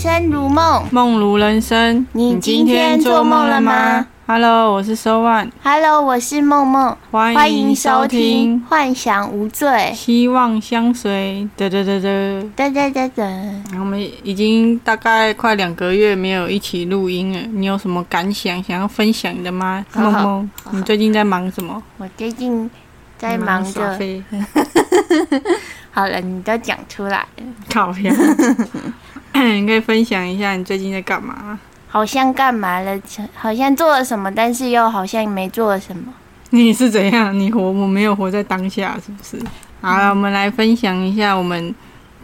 [0.00, 2.06] 生如梦，梦如人生。
[2.12, 5.50] 你今天做梦了吗？Hello，我是 So One。
[5.62, 6.96] Hello，我是梦梦。
[7.10, 11.46] 欢迎收听《幻想无罪》，希望相随。
[11.54, 13.62] 得得得得得得得得。
[13.78, 19.84] 我们已经大概快两个月没有一起录音了，你有什么感想想要分享的吗？
[19.94, 21.82] 梦梦，你最近在忙什么？
[21.98, 22.70] 我最近
[23.18, 23.98] 在忙着。
[25.92, 27.44] 好了，你都讲出来了。
[27.74, 28.14] 好呀，
[29.60, 31.58] 你可以分享一下你最近在干嘛？
[31.88, 33.00] 好像干嘛了？
[33.34, 36.12] 好像做了什么，但是又好像没做了什么。
[36.50, 37.38] 你是怎样？
[37.38, 39.44] 你活我没有活在当下，是不是？
[39.80, 41.74] 好了，我们来分享一下我们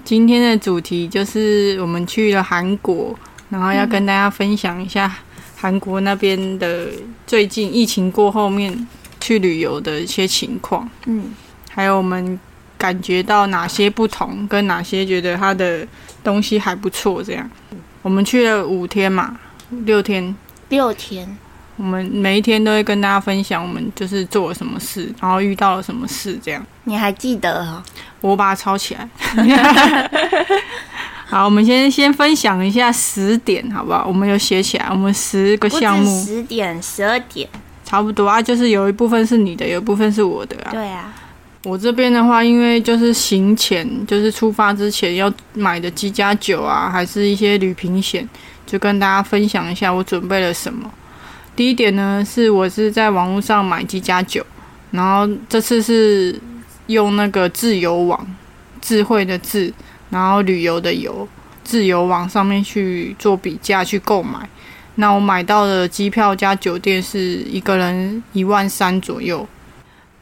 [0.05, 3.17] 今天的主题，就是我们去了韩国，
[3.51, 5.13] 然后要跟大家分享一下
[5.57, 6.89] 韩国那边的
[7.27, 8.87] 最近疫情过后面
[9.21, 10.89] 去旅游的一些情况。
[11.07, 11.25] 嗯，
[11.71, 12.39] 还有我们。
[12.79, 15.79] 感觉到哪些不同，跟哪些觉得它的
[16.27, 17.49] 东西还不错，这样。
[18.03, 19.39] 我们去了五天嘛，
[19.85, 20.35] 六天，
[20.69, 21.39] 六天。
[21.77, 26.65] 我们每一天都会跟大家分享我们就是做了什么事，然后遇到了什么事，这样。
[26.85, 27.83] 你还记得哦？
[28.21, 29.09] 我把它抄起来。
[31.29, 34.05] 好，我们先先分享一下十点，好不好？
[34.07, 36.25] 我们有写起来，我们十个项目。
[36.25, 37.49] 十点，十二点，
[37.85, 38.43] 差不多啊。
[38.43, 40.71] 就是有一部分是你的，有一部分是我的啊。
[40.73, 41.13] 对啊。
[41.67, 48.27] 我这边的话，因为就是行前，就是出发之前要买的机加酒啊，还是一些旅行险，
[48.65, 50.89] 就跟大家分享一下我准备了什么。
[51.57, 54.47] 第一点呢，是我是在网络上买机加酒，
[54.93, 56.41] 然后这次是
[56.87, 58.25] 用那个自由网，
[58.81, 59.75] 智慧的智，
[60.11, 61.27] 然后旅游的游，
[61.65, 64.49] 自由网上面去做比价去购买。
[64.95, 67.19] 那我买到的机票加酒店是
[67.51, 69.45] 一个人一万三左右。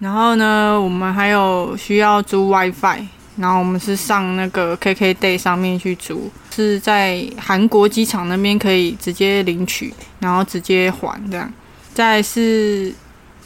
[0.05, 3.01] 然后呢，我们还有需要租 WiFi，
[3.39, 11.51] 然后我们是上那个 KKday 上面去租，是在韩国机场那边可以直接领取，然后直接还这样。
[11.95, 12.93] 再是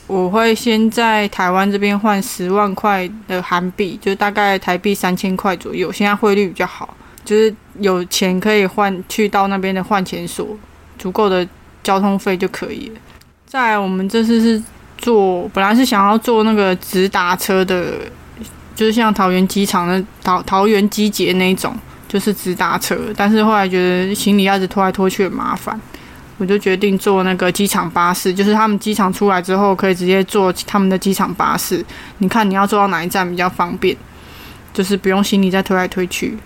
[0.08, 5.92] 我会先在台湾这边换十万块的韩币，就大概台币三千块左右。
[5.92, 6.92] 现在汇率比较好，
[7.24, 10.58] 就是有钱可以换去到那边的换钱所，
[10.98, 11.46] 足够的
[11.84, 13.00] 交通费就可以了。
[13.46, 14.60] 再我们这次是。
[14.98, 17.94] 坐本来是想要坐那个直达车的，
[18.74, 21.74] 就是像桃园机场的桃桃园机捷那种，
[22.06, 22.96] 就是直达车。
[23.16, 25.80] 但是后来觉得行李要子拖来拖去很麻烦，
[26.36, 28.34] 我就决定坐那个机场巴士。
[28.34, 31.84] 就是他们机场出来之后，可以直接坐他们的机场巴士。
[32.18, 33.96] 你看你要坐到哪一站比较方便，
[34.74, 36.36] 就是不用行李再推来推去。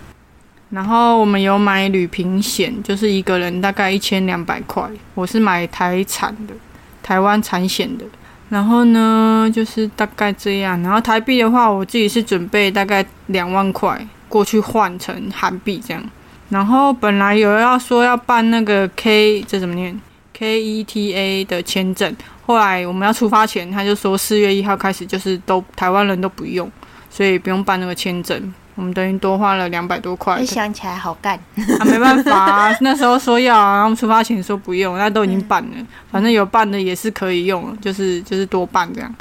[0.70, 4.82] 然后我们有买旅平险，就是一个人大概一千两百块。
[5.14, 6.54] 我是买台产的，
[7.02, 8.04] 台湾产险的。
[8.52, 10.78] 然后呢，就是大概这样。
[10.82, 16.04] 然后台币的话，我自己是准备大概两万块过去换成韩币这样。
[16.50, 19.98] 然后本来有要说要办那个 K 这怎么念
[20.34, 22.14] K E T A 的签证，
[22.44, 26.70] 后来我们要出发前，他就说四月一号开始就是都台湾人都不用，
[27.08, 28.52] 所以不用办那个签证。
[28.74, 30.44] 我们等于多花了两百多块。
[30.44, 31.38] 想起来好干，
[31.78, 35.70] 啊，没办法， 那时候说要，然后出发前说不用，那都已经办了。
[36.10, 39.14] 反正有办的也是可以用，就是就是多办这样。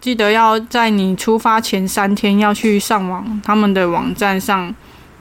[0.00, 4.72] 记得要在你出发前三天要去上网他们的网站上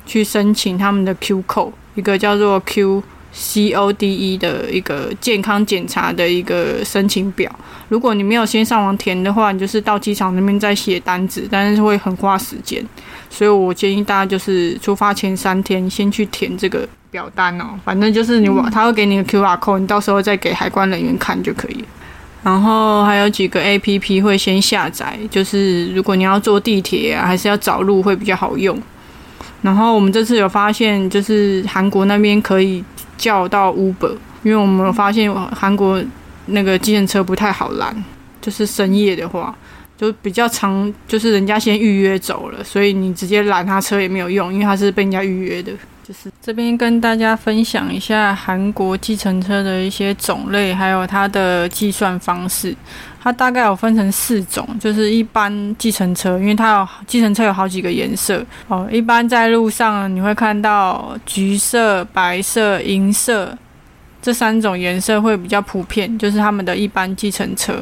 [0.06, 7.52] 去申请他们的 Q code，一个叫做 Q C O D E 的一个健康检查的一个申请表。
[7.90, 12.84] 如果你没有先上网填的话，你就是到机场那边再写单子，但是会很花时间。
[13.30, 21.84] 所以我建议大家就是出发前三天先去填这个表单哦，反正就是你网他会给你个 Q R code，你到时候再给海关人员看就可以
[22.44, 28.80] 然后还有几个 A P P 会先下载，就是如果你要坐地铁啊，还是要找路会比较好用。
[29.64, 32.84] 然后我们这次有发现，就是韩国那边可以
[33.18, 36.00] 叫到 Uber，因为我们发现韩国
[36.46, 38.04] 那个计程车不太好拦，
[38.40, 39.56] 就是深夜的话。
[39.98, 45.72] 就比较长，就是人家先预约走了，所以你直接拦他车也没有用，因为他是被人家预约的。
[46.04, 52.76] 就是这边跟大家分享一下韩国计程车的一些种类，还有它的计算方式。
[53.20, 58.88] 它大概有分成四种，就是一般计程车，因为它有计程车有好几个颜色哦。
[58.92, 63.58] 一般在路上你会看到橘色、白色、银色
[64.22, 67.74] 这三种颜色会比较普遍，就是他们的一般计程车。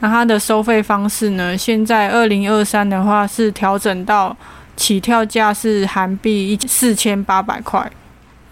[0.00, 1.56] 那它的收费方式呢？
[1.56, 4.34] 现在二零二三的话是调整到
[4.76, 7.90] 起跳价是韩币一四千八百块，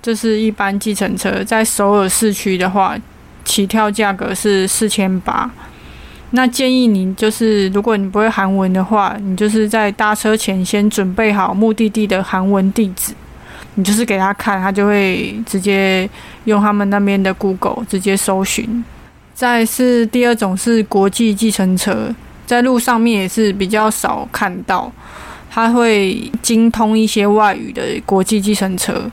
[0.02, 1.42] 这是一般计程车。
[1.42, 2.94] 在首尔市区的话，
[3.44, 5.50] 起跳价格是四千八。
[6.32, 13.14] 那建议你就是，如果你不会韩文的话，你就是在搭车前先准备好目的地的韩文地址，
[13.76, 16.06] 你就是给他看，他就会直接
[16.44, 18.84] 用他们那边的 Google 直接搜寻。
[19.38, 22.12] 再是第二种是国际计程车，
[22.44, 24.90] 在路上面也是比较少看到，
[25.48, 29.08] 它会精通一些外语的国际计程车，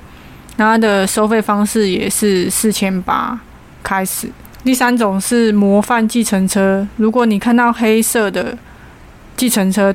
[0.56, 3.40] 那它的收费方式也是四千八
[3.84, 4.28] 开始。
[4.64, 8.58] 第三种是模范计程车，如果你看到黑色的
[9.38, 9.94] 计程车，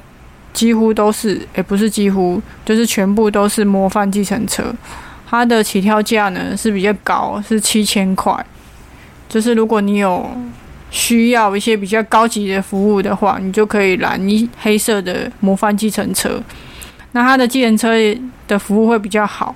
[0.52, 4.72] 几乎都是，也不是几乎，就是全部都是模范计程车。
[5.28, 8.46] 它的起跳价呢是比较高，是七千块。
[9.30, 10.28] 就是如果你有
[10.90, 16.42] 需要一些比较高级的服务的话，你就可以拦一黑色的模范计程车。
[17.12, 17.92] 那它的计程车
[18.48, 19.54] 的服务会比较好，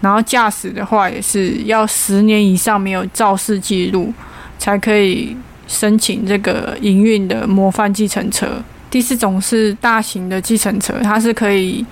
[0.00, 4.12] 然后驾驶的话也是要十年以上没有肇事记录，
[4.58, 5.36] 才可以
[5.68, 8.60] 申请这个营运的模范计程车。
[8.90, 11.86] 第四种是大型的计程车，它是可以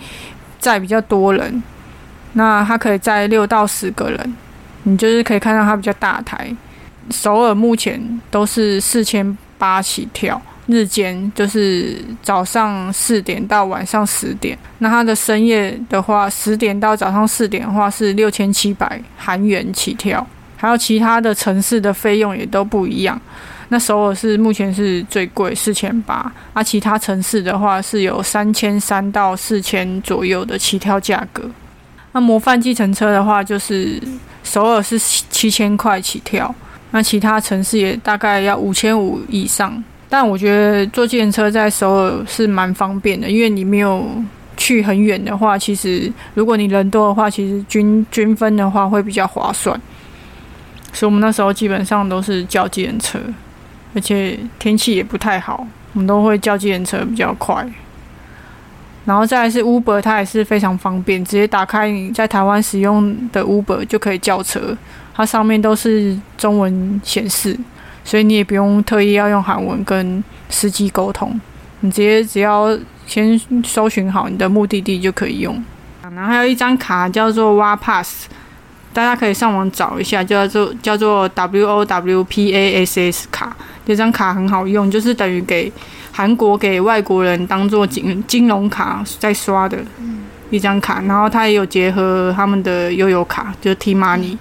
[0.59, 1.63] 载比较多人，
[2.33, 4.35] 那它可以载六到十个人，
[4.83, 6.53] 你就是可以看到它比较大台。
[7.11, 14.57] 首尔目前都是四千八起跳，日间就是早上四点到晚上十点。
[14.79, 20.27] 那它的深夜的话，十点到早上四点的话是六千七百韩元起跳。
[20.57, 23.19] 还有其他的城市的费用也都不一样。
[23.71, 31.49] 那首尔是目前是最贵四千八，啊，其他城市的话是有三千三到四千左右的起跳价格。
[32.13, 33.99] 那模范计程车的话，就是
[34.45, 36.55] 首尔是七千块起跳。
[36.93, 44.05] 那其他城市也大概要五千五以上，但我觉得坐自行车在首尔是蛮方便的，因为你没有
[44.57, 49.81] 去很远的话，其实如果你人多的话，其实均均分的话会比较划算。
[50.93, 53.21] 所以我们那时候基本上都是叫自行车，
[53.95, 57.65] 而且天气也不太好，我们都会叫自行车比较快。
[59.05, 64.77] 然后再来是 Uber，它也是非常方便，直接打开你在台湾使用的 Uber 就可以叫车。
[65.21, 67.55] 它上面都是中文显示，
[68.03, 71.39] 所以你也不用特意要用韩文跟司机沟通，
[71.81, 72.75] 你直接只要
[73.07, 75.63] 先搜寻好你的目的地就可以用。
[76.15, 78.29] 然后还有一张卡叫做 w a Pass，
[78.95, 83.55] 大家可以上网找一下，叫做叫做 W O W P A S S 卡。
[83.85, 85.71] 这张卡很好用，就是等于给
[86.13, 89.77] 韩国给外国人当做金金融卡在刷的
[90.49, 91.03] 一张卡。
[91.03, 94.39] 然后它也有结合他们的悠游卡，就是 T Money。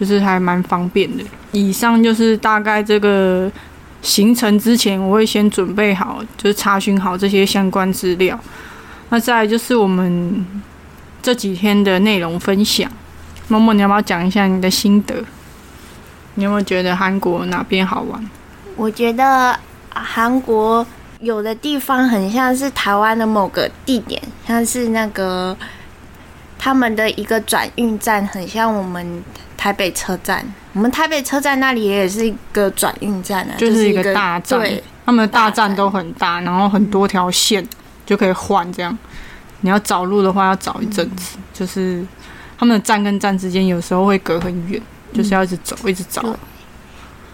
[0.00, 1.22] 就是还蛮方便的。
[1.52, 3.50] 以上就是大概这个
[4.00, 8.38] 行程之前，我会先准备好，就是查询好这些相关资料。
[9.10, 10.46] 那再就是我们
[11.20, 12.90] 这几天的内容分享。
[13.48, 15.14] 默默，你要不要讲一下你的心得？
[16.36, 18.30] 你有没有觉得韩国哪边好玩？
[18.76, 19.58] 我觉得
[19.90, 20.86] 韩国
[21.18, 25.54] 有的地方很像是台湾的某个地点，像是那个
[26.58, 29.22] 他们的一个转运站，很像我们。
[29.60, 30.42] 台北车站，
[30.72, 34.58] 我们台北车站那里也是一个转运站啊，就是一个大站。
[34.58, 37.62] 对，他们的大站都很大，然后很多条线
[38.06, 38.66] 就可以换。
[38.72, 38.98] 这样，
[39.60, 42.02] 你要找路的话要找一阵子，就是
[42.58, 44.80] 他们的站跟站之间有时候会隔很远，
[45.12, 46.24] 就是要一直走，一直找。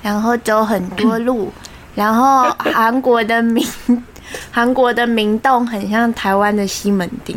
[0.02, 1.52] 然后走很多路，
[1.94, 3.64] 然后韩国的明
[4.50, 7.36] 韩国的明洞很像台湾的西门町，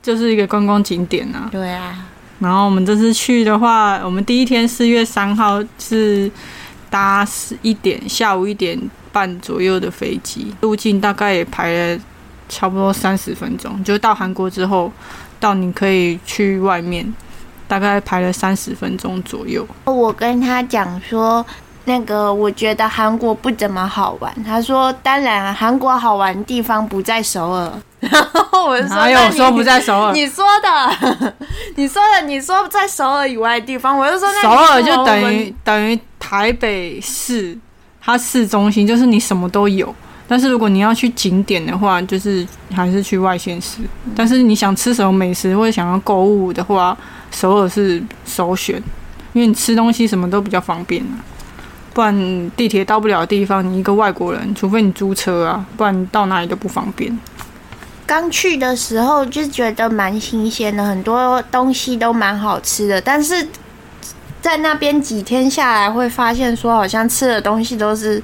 [0.00, 1.48] 就是一个观光景点啊。
[1.50, 2.04] 对啊。
[2.38, 6.30] 然后我们这次去的话，我们第一天四月三号是
[6.88, 8.78] 搭十一点下午一点
[9.12, 12.00] 半左右的飞机，路径大概也排了
[12.48, 14.92] 差不多三十分钟，就到韩国之后，
[15.40, 17.14] 到你可以去外面，
[17.66, 19.66] 大概排了三十分钟左右。
[19.84, 21.44] 我跟他讲说。
[21.88, 24.32] 那个我觉得韩国不怎么好玩。
[24.44, 27.72] 他说：“当然，韩国好玩的地方不在首尔。
[27.98, 30.12] ”然后我就说：“哪有说不在首尔？
[30.12, 31.34] 你说的，
[31.74, 37.58] 你说的，你说在首尔以外的地方。”我就说：“首尔就等于等于台北市，
[38.00, 39.92] 它市中心就是你什么都有。
[40.28, 43.78] 但是如果你要去景点的话，就是还是去外县市。
[44.14, 46.96] 但是你想吃什么美食或者想要购物的话，
[47.30, 48.76] 首尔是首选，
[49.32, 51.16] 因为你吃东西什么都比较方便啊。”
[51.92, 57.18] 不然地铁到不了的地方，你一个外国人，除非你租车啊，不然到哪里都不方便。
[58.06, 63.00] 刚去的时候就觉得蛮新鲜的，很多东西都蛮好吃的。
[63.00, 63.46] 但是
[64.40, 68.22] 在那边几天下来，会发现说好像吃的东西都是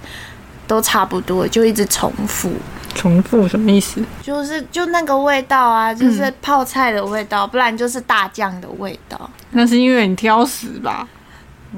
[0.66, 2.52] 都差不多，就一直重复。
[2.94, 4.00] 重复什么意思？
[4.23, 9.28] 就是就那个味道啊，就是泡菜的味道，不然就是大酱的味道。
[9.50, 11.06] 那是因为你挑食吧？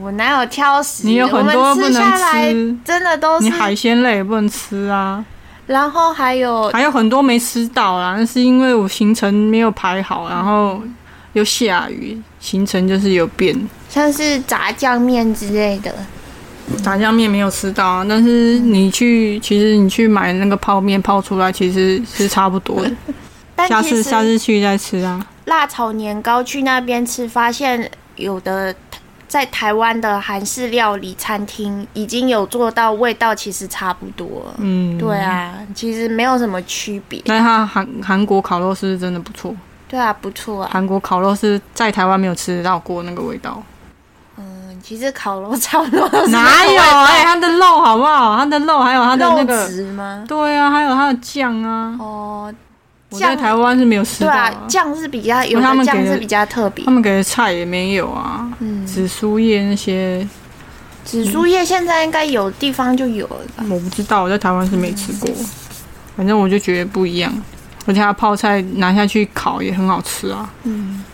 [0.00, 1.06] 我哪有挑食？
[1.06, 5.24] 你有很多不能吃，真的都是你海鲜类也不能吃啊。
[5.66, 10.80] 然后还有还有很多没吃到啦，那是因为我行程没有排好，然后
[11.32, 13.56] 又下雨，行程就是有变。
[13.88, 15.92] 像是炸酱面之类的，
[16.84, 22.92] 炸酱面没有吃到啊，但是你去，其实你去买那个泡面泡出来，其实是差不多的。
[23.56, 25.26] 但下次下次去再吃啊。
[25.46, 28.74] 辣炒年糕去那边吃，发现有的
[29.36, 34.26] 在台湾的韩式料理餐厅已经有做到味道其实差不多。
[34.56, 35.18] 嗯，对。
[35.18, 37.20] 啊，其实没有什么区别。
[37.26, 39.54] 那它韩韩国烤肉是真的不错，
[39.86, 40.70] 对啊，不错啊。
[40.72, 43.62] 韩国烤肉是在台湾没有吃到过那个味道。
[44.38, 46.70] 嗯，其实烤肉差不多哪有？
[46.70, 48.38] 那个味道哎、它的肉好不好？
[48.38, 50.24] 它的肉还有它的那肉个，质吗？
[50.26, 51.94] 对啊，还有它的酱啊。
[52.00, 52.54] 哦，
[53.10, 56.90] 我在酱台湾是没有吃到、对啊，酱是比较有酱是比较特别他。
[56.90, 60.26] 们给的菜也没有啊，嗯，紫苏叶那些
[61.04, 63.64] 紫苏叶现在应该有地方就有了吧？
[63.70, 65.30] 我不知道，我在台湾是没吃过。
[66.16, 67.32] 反正我就觉得不一样，
[67.86, 70.50] 而且它泡菜拿下去烤也很好吃啊。
[70.64, 71.04] 嗯，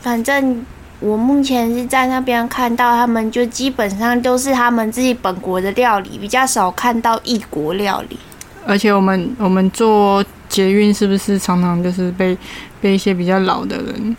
[0.00, 0.64] 反正
[1.00, 8.18] 我目前是在那边看到他们，就基本上都是他们自己本国的料理，比较少看到异国料理。
[8.66, 12.36] 而且我们我们坐捷运是不是常常就是被
[12.80, 14.16] 被一些比较老的人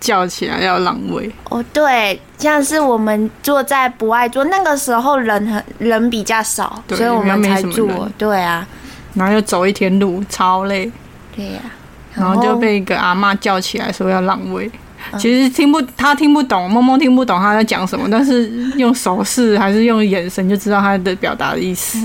[0.00, 1.30] 叫起来要让位？
[1.50, 8.12] 哦，对，像是我们坐在不爱坐，那个时候人很人比较少，所以我们没才坐什么人。
[8.18, 8.66] 对啊，
[9.14, 10.90] 然后又走一天路，超累，
[11.36, 11.60] 对呀、
[12.14, 14.66] 然后就被一个阿嬷叫起来说要让位。
[14.66, 21.98] 嗯其实听不，他听不懂，萌萌听不懂他在讲什么，但是用手势还是用眼神就知道他的表达的意思。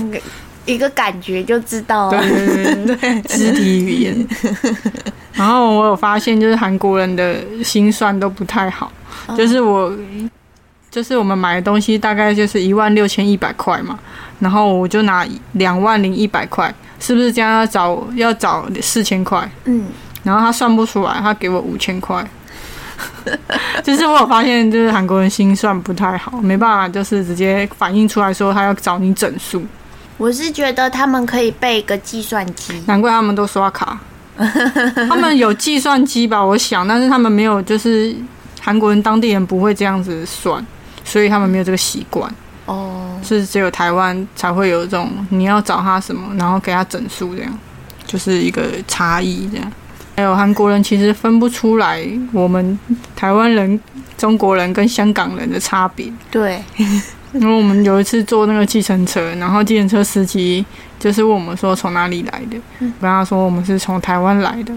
[0.68, 2.26] 那个一个感觉就知道对了。
[2.26, 4.28] 对对对，肢体语言。
[5.32, 8.92] 然后我有发现，就是韩国人的心算都不太好，
[9.36, 9.92] 就是我，
[10.90, 13.98] 就是我们买的东西大概就是一万六千一百块嘛，
[14.40, 19.48] 然后我就拿两万零一百块，是不是这样要找要找四千块？
[19.64, 19.86] 嗯，
[20.24, 22.26] 然后他算不出来，他给我五千块。
[23.84, 29.62] 就是我有发现，就是韩国人心算不太好，没办法，就是直接反映出来说他要找你整数，
[30.18, 32.74] 我是觉得他们可以备一个计算机。
[32.86, 33.98] 难怪他们都刷卡。
[35.08, 38.14] 他们有计算机吧，我想，但是他们没有，就是
[38.60, 40.64] 韩国人当地人不会这样子算，
[41.04, 42.32] 所以他们没有这个习惯，
[42.66, 47.58] 哦，是只有台湾才会有这种你要找他什么，然后给他整数这样，
[48.06, 49.72] 就是一个差异这样。
[50.14, 52.78] 还有韩国人其实分不出来我们
[53.16, 53.80] 台湾人、
[54.16, 56.12] 中国人跟香港人的差别。
[56.30, 56.62] 对，
[57.32, 60.64] 因为我们有一次坐那个计程车，然后计程车司机
[60.98, 64.72] 就是问我们说从哪里来的，跟他说我们是从台湾来的，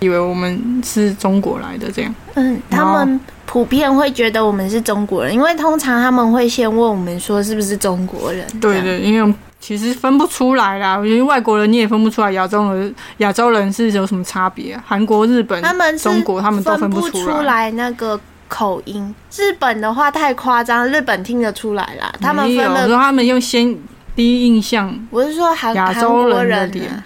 [0.00, 2.14] 以为我们是中国来的这样。
[2.34, 8.44] 嗯，他们普遍会觉得我们是中国人，因为通常他们会先问我们说是不是中国人。
[8.60, 14.84] 对对，因为其实分不出来啦，因为外国人你也分不出来亚洲人亚洲人是有什么差别、啊？
[14.86, 18.20] 韩国、日本、他们中国他们都分不不出来那个
[18.54, 19.12] 口音。
[19.34, 22.82] 日本的话太夸张，日本听得出来啦，他们没有分的。
[22.82, 23.76] 我说他们用先
[24.14, 27.04] 第一印象我是说韩亚韩洲人的国人啊，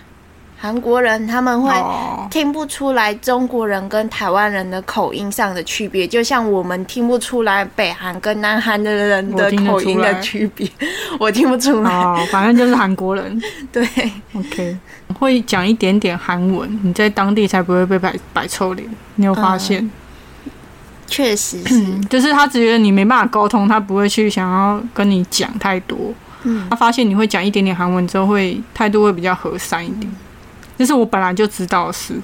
[0.61, 10.69] 韩国人他们会哦，听不出来中国人跟台湾人的口音上的区别，就像我们听不出来北韩跟南韩的人的口音的区别，
[11.19, 11.91] 我听不出来。
[11.91, 13.43] 哦，反正就是韩国人。
[13.73, 13.89] 对
[14.35, 14.77] ，OK，
[15.19, 18.87] 会讲一点点韩文，你在当地才不会被摆摆臭脸。
[19.15, 19.91] 你有发现？
[21.09, 21.99] 确实是。
[22.09, 26.15] 就是他只觉得你没办法沟通，他不会去想要跟你讲太多。
[26.45, 30.11] 嗯他发现你会讲一点点韩文之后，会态度会比较和善一点。
[30.79, 32.15] 这是我本来就知道的事，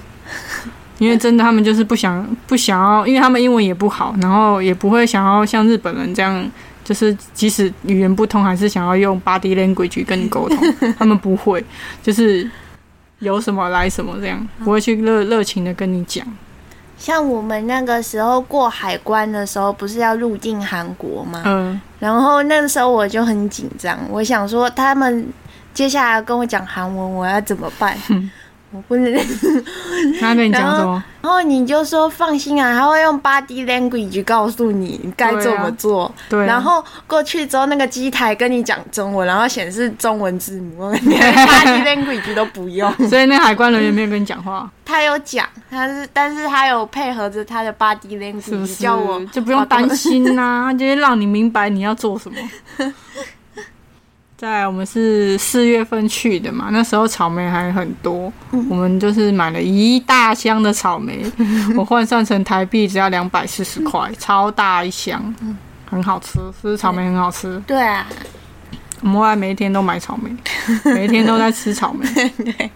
[0.97, 6.49] 因为真的他们就是不想不想要，因为他们英文也不好，然后也不会想要像日本人这样，
[6.85, 10.57] 就是即使语言不通，还是想要用 body language 跟你沟通。
[10.97, 11.63] 他们不会，
[12.01, 12.49] 就是
[13.19, 16.25] 有什么来什么这样，不会去热热情的跟你讲。
[16.97, 21.41] 像我们那个时候过海关的时候，不是要入境韩国吗？
[21.45, 25.27] 嗯，然后那个时候我就很紧张，我想说他们
[25.73, 27.97] 接下来跟我讲韩文，我要怎么办？
[28.75, 29.13] 我不能。
[30.19, 31.03] 他跟你讲什么？
[31.21, 36.13] 然后你就说放心啊，他会用 body language 告诉你你该怎么做。
[36.29, 42.91] 对啊、然后过去之后，那个机台跟你讲中文，然后显示中文字母， 连 body language 都不用。
[43.09, 48.75] 所以那海关人员没有跟你讲话，他有讲，他是，但是他有配合着他的 body language 是是？
[48.83, 52.37] 叫我就不用担心呐、他就是让你明白你要做什么。
[54.37, 58.31] 在我们是四月份去的嘛，那时候草莓还很多，
[58.69, 61.25] 我们就是买了一大箱的草莓，
[61.77, 65.33] 我换算成台币只要两百四十块，超大一箱，
[65.89, 67.61] 很好吃，是不是草莓很好吃？
[67.65, 67.81] 对。
[67.81, 68.05] 啊，
[69.01, 70.29] 我们后来每一天都买草莓，
[70.93, 72.05] 每一天都在吃草莓。
[72.43, 72.69] 对。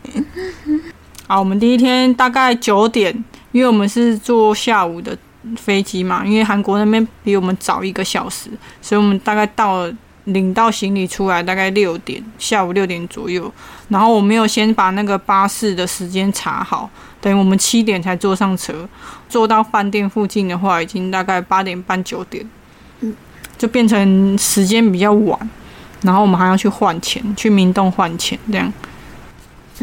[1.28, 3.14] 好，我们第一天大概九点，
[3.52, 5.16] 因为我们是坐下午的
[5.58, 8.50] 飞机嘛，因为韩国那边比我们早一个小时，
[8.82, 9.94] 所以我们大概到了
[10.34, 13.52] 领到行李出来大概六点，下午六点左右。
[13.90, 18.88] 然后我没有先把那个巴士的时间查好，等于我们七点才坐上车，
[19.28, 22.48] 坐到饭店附近的话，已经大概八点半九点，
[23.02, 23.16] 嗯，
[23.58, 25.50] 就变成时间比较晚。
[26.02, 28.72] 然后我们还要去换钱，去明洞换钱，这样。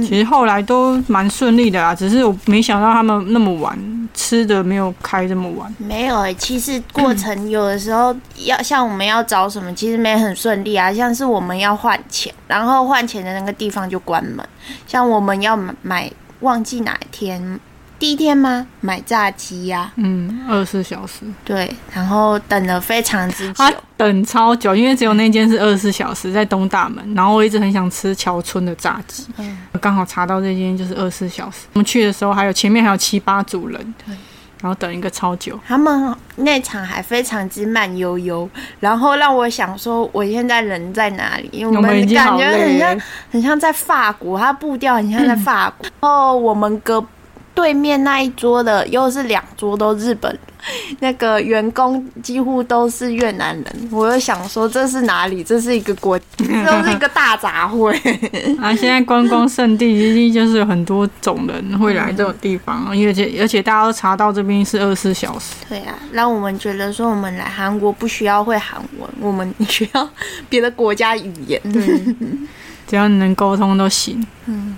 [0.04, 3.78] 其实后来都蛮顺利的啦，只是我没想到他们那么晚
[4.14, 5.74] 吃的没有开这么晚。
[5.78, 10.92] 没有诶、其实过程有的时候要像我们要找什么，其实没很顺利啊。
[10.92, 14.46] 像是我们要换钱，然后换钱的那个地方就关门。
[14.86, 17.60] 像我们要买买，忘记哪一天，
[17.98, 18.66] 第一天吗？
[18.80, 23.72] 买炸鸡呀、嗯，二十四小时，对，然后等了非常之久他。
[23.96, 31.66] 等超久，因为只有那间是二十四小时在东大门，然后我一直很想吃桥村的炸鸡，嗯刚好查到这间就是二十四小时。
[31.72, 34.14] 我们去的时候还有前面还有七八组人，对，
[34.60, 35.58] 然后等一个超久。
[35.66, 38.46] 他们那场还非常之慢悠悠，
[38.80, 41.48] 然后让我想说，我现在人在哪里？
[41.50, 43.00] 因为我我们感觉很像，
[43.30, 45.88] 很像在法国，它步调很像在法国。
[46.00, 47.02] 然后我们隔
[47.56, 50.38] 对面那一桌的又是两桌都日本，
[51.00, 53.88] 那个员工几乎都是越南人。
[53.90, 55.42] 我就想说，这是哪里？
[55.42, 56.44] 这是一个国， 这
[56.84, 57.96] 是一个大杂烩。
[58.60, 65.54] 啊，现在观光圣地，其实就是有很多种人会来这种地方，而且而且大家都查到这边是二十四小时。
[65.66, 70.08] 对啊，让我们觉得说，我们来韩国不需要会韩文，我们需要
[70.50, 71.58] 别的国家语言。
[72.86, 74.24] 只要你能沟通都行。
[74.44, 74.76] 嗯，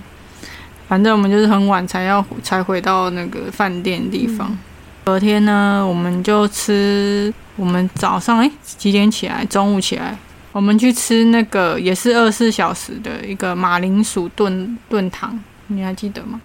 [0.89, 4.57] 反正我们就是很晚才要才回到那个饭店地方。
[5.05, 9.45] 隔天呢，我们就吃，我们早上哎几点起来？
[9.45, 10.17] 中午起来，
[10.51, 16.41] 我们去吃那个也是二十四小时的一个马铃薯炖炖汤，你还记得吗？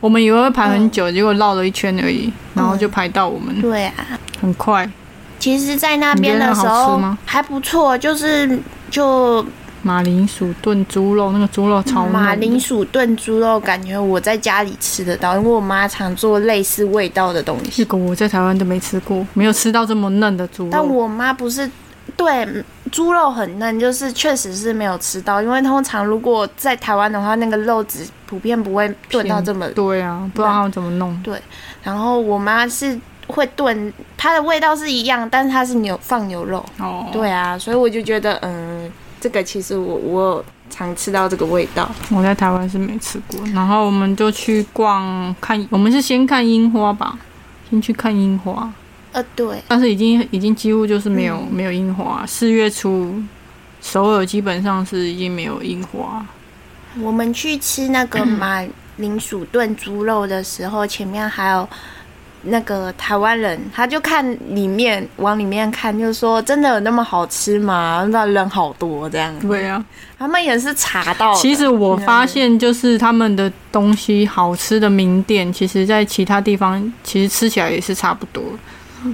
[0.00, 3.94] 我们以为会排很久，结果绕了一圈而已，然后就排到我们，对啊，
[4.40, 4.90] 很快。
[5.38, 8.58] 其实，在那边的时候还不错，就是
[8.90, 9.44] 就
[9.84, 17.70] 马铃薯炖猪肉，那个猪肉超马铃薯炖猪肉，感觉我在家里吃得到，因为我妈常做类似味道的东西。
[17.70, 20.70] 这个我在台湾都没吃过，没有吃到这么嫩的猪肉。
[20.72, 21.70] 但我妈不是
[22.16, 29.68] 对猪肉很嫩，就是确实是没有吃到，因为通常如果在台湾的话，那个肉质普遍不会炖到这么。
[29.72, 31.14] 对啊，不知道他们怎么弄。
[31.22, 31.38] 对
[31.82, 36.64] 然后我妈是会炖，它的味道是一样，但是它是牛放牛肉。
[36.78, 38.90] 哦，对啊，所以我就觉得，嗯，
[39.24, 41.90] 这个其实我我有常吃到这个味道。
[42.10, 43.40] 我在台湾是没吃过。
[43.54, 47.18] 然后我们就去逛看，我们是先看樱花吧，
[47.70, 48.70] 先去看樱花，
[49.12, 52.22] 呃，对，但是已经已经几乎就是没有、嗯没有樱花。
[52.26, 53.14] 四月初，
[53.80, 56.22] 首尔基本上是已经没有樱花。
[57.00, 58.62] 我们去吃那个马
[58.96, 61.66] 铃薯炖猪肉的时候，前面还有
[62.46, 68.06] 那个台湾人，他就看里面往里面看，就说真的有那么好吃吗？
[68.10, 69.34] 那人好多这样。
[69.40, 69.84] 对啊，
[70.18, 71.34] 他们也是查到。
[71.34, 78.42] 其实我发现就是他们的东西好吃的名店，其实在其他地方其实吃起来也是差不多。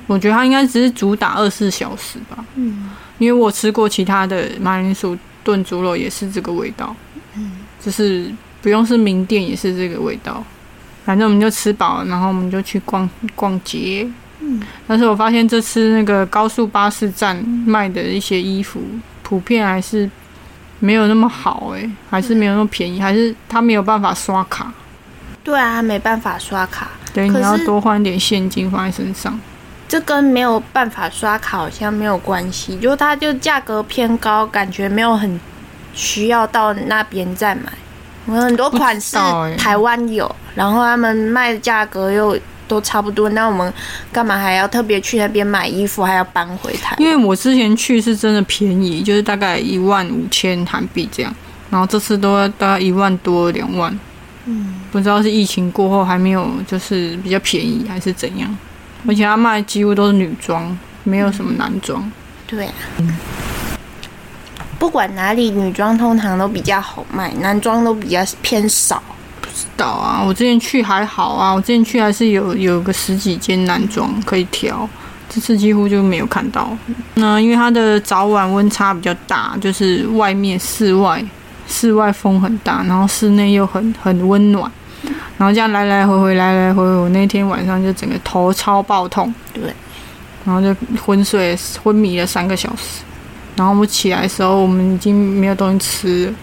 [0.07, 2.45] 我觉得他应该只是主打二十四小时吧。
[2.55, 6.95] 嗯，因为我吃过其他的马铃薯炖猪肉，也是这个味道，
[7.37, 10.45] 嗯，就是不用是名店，也是这个味道。
[11.05, 14.07] 反正我们就吃饱了，然后我们就去逛逛街。
[14.41, 17.37] 嗯，但是我发现这次那个高速巴士站
[17.67, 18.81] 卖的一些衣服，
[19.23, 20.09] 普遍还是
[20.79, 24.73] 没有那么好、诶，还是没有那么便宜，还是他没有办法刷卡，
[25.45, 29.39] 对啊，他没办法刷卡，对，你要多换点现金放在身上。
[29.87, 35.39] 这跟没有办法刷卡好像没有关系，就它就价格偏高，感觉没有很
[35.93, 37.65] 需要到那边再买。
[38.27, 39.17] 我很多款式
[39.57, 43.73] 台湾有，然后他们卖的价格又都差不多，那我们
[44.13, 46.95] 干嘛还要特别去那边买衣服，还要搬回台？
[46.99, 51.35] 因为我之前去是真的便宜，就是大概一万五千韩币这样，
[51.71, 53.99] 然后这次都要大概一万多两万，
[54.45, 58.57] 嗯，不知道是疫情过后还没有就是比较便宜还是怎样，
[59.09, 62.13] 而且他卖几乎都是女装，没有什么男装。
[62.47, 62.73] 对啊。
[64.81, 69.01] 不管哪里，女装通常都比较好卖，男装都比较偏少。
[69.43, 74.89] 不知道啊，我之前去还好啊，我之前去还是有有个十几间男装可以挑，
[75.29, 76.75] 这次几乎就没有看到。
[77.17, 81.23] 那因为它的早晚温差比较大，就是外面室外
[81.69, 84.71] 室外风很大，然后室内又很很温暖，
[85.37, 89.65] 然后这样来来回回来来回回，我那天晚上就整个头超爆痛，对，
[90.47, 93.03] 然后就昏睡昏迷了三个小时。
[93.61, 96.35] 然后我们起来的时候，我们已经没有东西吃了，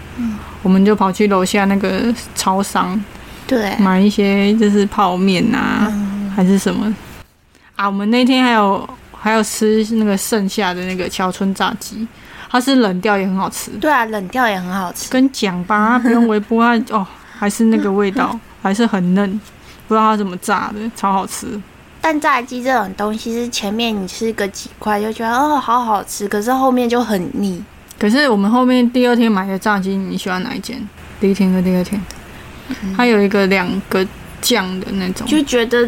[0.61, 3.03] 我们就跑去楼下那个超商。
[3.47, 6.95] 对，买一些就是泡面啊，嗯还是什么
[7.75, 12.07] 啊，我们那天还有还有吃那个剩下的那个桥村炸鸡，
[12.51, 13.71] 它是冷掉也很好吃。
[13.81, 15.09] 对啊，冷掉也很好吃。
[15.09, 17.07] 跟讲吧， 它不用微波，它哦
[17.39, 19.27] 还是那个味道，还是很嫩，
[19.87, 21.47] 不知道它怎么炸的，超好吃。
[22.07, 27.61] 但炸鸡这种东西是前面你吃个几块就觉得哦好好吃，可是后面就很腻。
[27.99, 30.81] 可是我们后面第二天买的炸鸡，你喜欢哪一间？
[31.19, 32.01] 第一天跟第二天，
[32.95, 34.07] 它有一个两个
[34.39, 35.85] 酱的那种，就觉得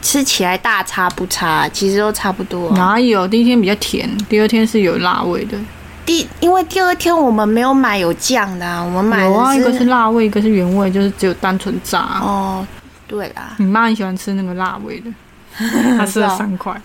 [0.00, 2.70] 吃起来大差不差，其实都差不多。
[2.76, 3.26] 哪有？
[3.26, 5.58] 第一天比较甜，第二天是有辣味的。
[6.06, 12.20] 第因为第二天我们没有买有酱的，啊，我们买有啊，一个是辣味，一个是原味，就是只有单纯炸。
[12.22, 12.64] 哦，
[13.08, 15.10] 对啦，你妈很喜欢吃那个辣味的，
[15.98, 16.80] 她吃了三块，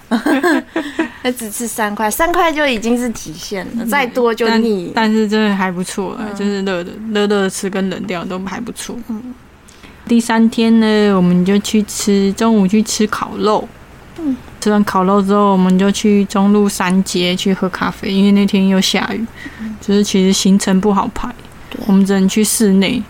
[1.24, 4.92] 他只吃三块，三块就已经是极限了，再多就腻。
[4.94, 8.96] 但是真的还不错了，嗯就是热的热热的吃跟冷掉都还不错。
[10.08, 13.68] 第三天呢，我们就去吃中午去吃烤肉。
[14.20, 19.24] 嗯吃完烤肉之后，我们就去中路三街去喝咖啡，因为那天又下雨，
[19.80, 21.30] 就是其实行程不好排，
[21.86, 23.02] 我们只能去室内。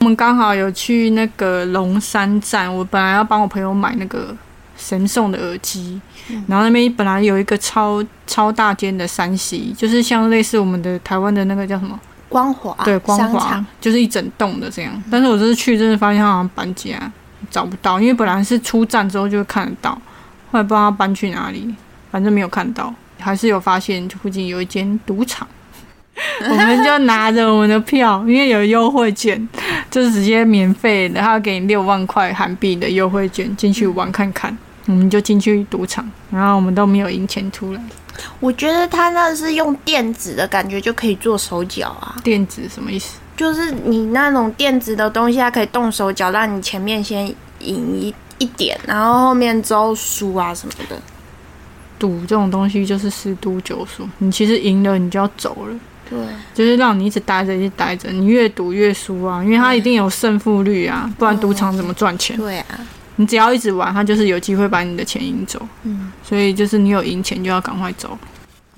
[0.00, 4.34] 我们刚好有去那个龙山站，我本来要帮我朋友买那个
[4.76, 6.00] 神送的耳机，
[6.46, 11.98] 然后那边本来有一个超超大间的山西，就是像类似我们的台湾的那个叫什么？
[12.28, 15.02] 光华对，光华，就是一整栋的这样。
[15.10, 16.98] 但是我这次去，真的发现它好像搬家，
[17.50, 19.92] 找不到，因为本来是出站之后就会看得到，
[20.50, 21.72] 后来不知道它搬去哪里，
[22.10, 22.92] 反正没有看到。
[23.20, 25.46] 还是有发现附近有一间赌场，
[26.48, 29.48] 我们就拿着我们的票，因为有优惠券，
[29.90, 34.56] 就是直接免费的，他要给你六万块韩币的优惠券进去玩看看。
[34.86, 37.80] 我们就进去赌场，然后我们都没有赢钱出来。
[38.38, 43.18] 我觉得他那是用电子的感觉就可以做手脚啊，电子什么意思？
[43.36, 47.26] 就是你那种电子的东西，它可以动手脚，让你前面先
[47.60, 50.96] 赢一一点，然后后面之后输啊什么的。
[51.98, 55.74] 赌这种东西就是十赌九输，你其实赢了你就要走了，
[56.08, 56.18] 对，
[56.54, 62.36] 就是让你一直待着，一直待着，你越赌越输啊，因为它一定有胜负率啊，不然赌场怎么赚钱？
[62.36, 62.66] 对啊，
[63.16, 65.60] 你只要一直玩，它就是有机会把你的钱赢走。
[65.84, 68.18] 嗯，所以就是你有赢钱就要赶快走。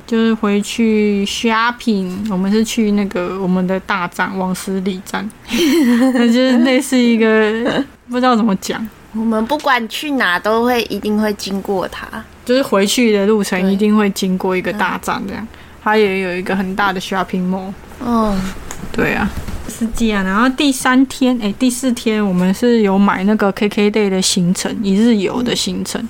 [0.07, 5.29] 就是回去 shopping，我们是去那个我们的大站往十里站，
[6.15, 12.07] 那就是类似一个不知道怎么讲，我们不管去哪都会一定会经过它。
[12.45, 15.49] 就是回去的路程一定会经过一个大站这样，
[15.87, 17.73] 它也有一个很大的 shopping mall。
[18.05, 18.37] 嗯，
[18.91, 19.31] 对啊，
[19.69, 20.25] 是这样。
[20.25, 26.05] 然后第三天，哎，第四天我们是有买那个 KKday 的行程，一日游的行程。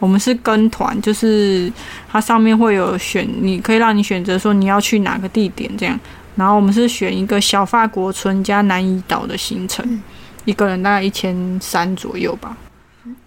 [0.00, 1.72] 我们是跟团，就是
[2.10, 5.96] 它上面会有选，你可以让你选择说你要去哪个地点这样。
[6.34, 10.02] 然后我们是选一个小法国村加南怡岛的行程，
[10.46, 12.56] 一个人大概一千三左右吧。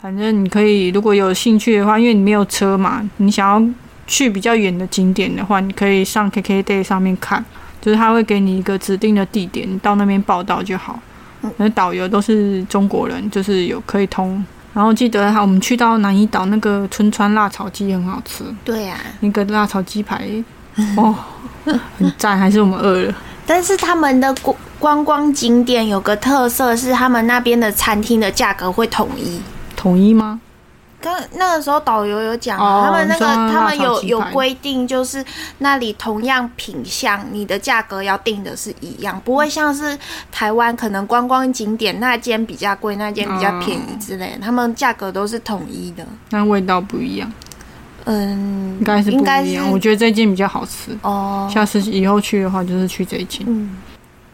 [0.02, 3.70] 反正你可以，如果有兴趣的话，因为你没有车嘛，你想要
[4.08, 7.44] 去比较远的景点的话，你可以上 KKday 上面看，
[7.82, 11.00] 就是他会给你一个指定的地点，你到那边报道就好。
[11.58, 14.44] 那导游都是中国人，就是有可以通。
[14.74, 18.98] 然后记得哈，我们去到南怡岛那个春川辣炒鸡很好吃，对啊。
[19.22, 20.28] 那个辣炒鸡排
[20.98, 21.16] 哦
[21.98, 23.16] 很赞，还是我们饿了。
[23.46, 29.40] 但是他们的观观光景点有个特色是，他们那边的餐厅的价格会统一。
[29.76, 30.42] 统一吗？
[31.06, 35.24] 刚那个时候导游有讲哦啊，他们那个他们有有规定，就是
[35.60, 39.98] 那里同样品相，你的价格要定的是一样，不会像是
[40.32, 46.04] 台湾可能观光景点那间比较贵，那间比较便宜之类的，他们价格都是统一的。
[46.32, 47.32] 那味道不一样，
[48.06, 49.70] 嗯，应该是不一样。
[49.72, 50.98] 我觉得这间比较好吃。
[51.02, 53.46] 哦，下次以后去的话，就是去这一间。
[53.48, 53.78] 嗯，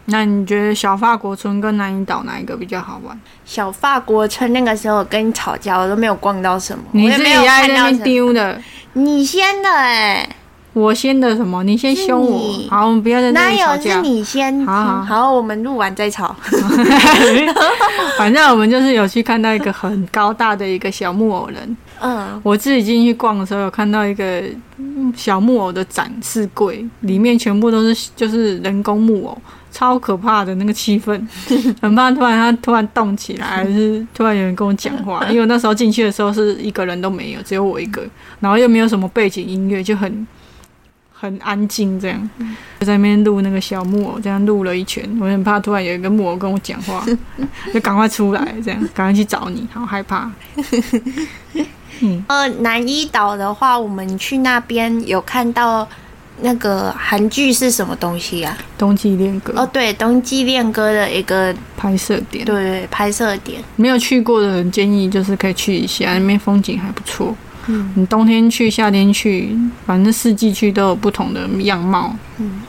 [0.05, 3.17] 那你觉得小法国村跟南怡岛哪一个比较好玩？
[3.45, 7.99] 小法国村那个时候我跟你吵架，我都没有逛到什么，你自己在那边。
[7.99, 8.61] 丢的，
[8.93, 10.27] 你先的哎、
[10.73, 11.63] 我先的什么？
[11.63, 12.67] 你先凶我。
[12.69, 14.01] 好，我们不要在那哪有是里吵架。
[14.01, 14.65] 你先？
[14.65, 16.35] 好好好，我们录完再吵。
[18.17, 21.77] 反正我们就是有去看到一个很高大的一个小木偶人。
[21.99, 24.41] 嗯，我自己进去逛的时候，有看到一个
[24.77, 29.37] 嗯小木偶的展示柜，里面全部都是就是人工木偶，
[29.71, 31.19] 超可怕的那个气氛，
[31.81, 35.23] 很怕突然他突然动起来， 还是突然有人跟我讲话。
[35.29, 38.03] 因为我那时候进去的时候是一个人都没有，只有我一个，
[38.39, 40.27] 然后又没有什么背景音乐，就很
[41.13, 42.29] 很安静这样，
[42.79, 47.05] 就在那边录那个小木偶，这样录了一圈，我很怕突然有一个木偶跟我讲话，
[47.73, 50.29] 就赶快出来，这样赶快去找你，好害怕。
[52.27, 55.87] 呃，南一岛的话，我们去那边有看到
[56.41, 58.57] 那个韩剧是什么东西啊？
[58.77, 63.63] 冬季恋歌哦，对，冬季恋歌的一个拍摄点，对对拍摄点。
[63.75, 67.35] 没有去过的人建议就是可以去一下，那边风景还不错。
[67.67, 72.61] 嗯你冬天去、夏天去，反正四季去都有不同的样貌，嗯，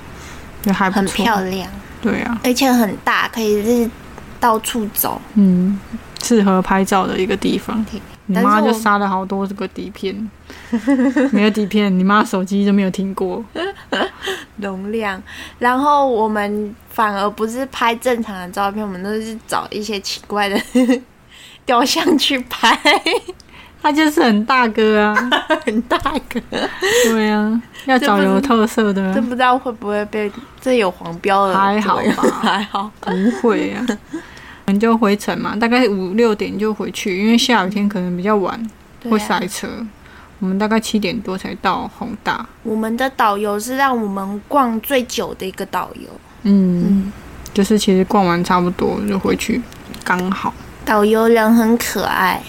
[0.61, 1.07] 就还不很。
[1.07, 1.67] 漂亮，
[2.03, 3.91] 对啊，而且很大，可以是
[4.39, 5.21] 到处走。
[5.35, 5.81] 嗯，
[6.23, 8.01] 适合拍照的一个地方对。
[8.27, 10.31] 你妈就杀了好多这个底片，
[11.33, 13.45] 没有底片，你妈手机都没有听过。
[14.57, 15.21] 容量，
[15.59, 20.61] 然后我们反而不是拍正常的照片，我们都是找一些奇怪的
[21.67, 22.79] 雕像去拍，
[23.83, 25.31] 他就是很大哥啊，
[25.65, 26.41] 很大哥，
[27.05, 29.13] 对啊，要找有特色的啊。
[29.15, 30.31] 这，不知道会不会被
[30.61, 32.41] 这有黄标的，还好吧。
[32.41, 33.85] 还好，不会啊。
[34.67, 38.71] 我们就回程嘛，大概五六点就回去，因为下雨天可能比较晚
[39.11, 39.67] 会塞车。
[40.43, 42.45] 我们大概七点多才到宏大。
[42.65, 46.09] 我们的导游是让我们逛最久的一个导游，
[46.43, 47.13] 嗯，嗯，
[47.55, 49.63] 就是其实逛完差不多就回去，
[50.03, 50.53] 刚好。
[50.85, 52.43] 导游人很可爱，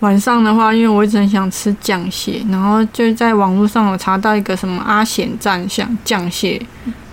[0.00, 6.60] 晚上的话，因为我一直很想吃酱蟹，然后就在网络上有查到一个什么阿显站像酱蟹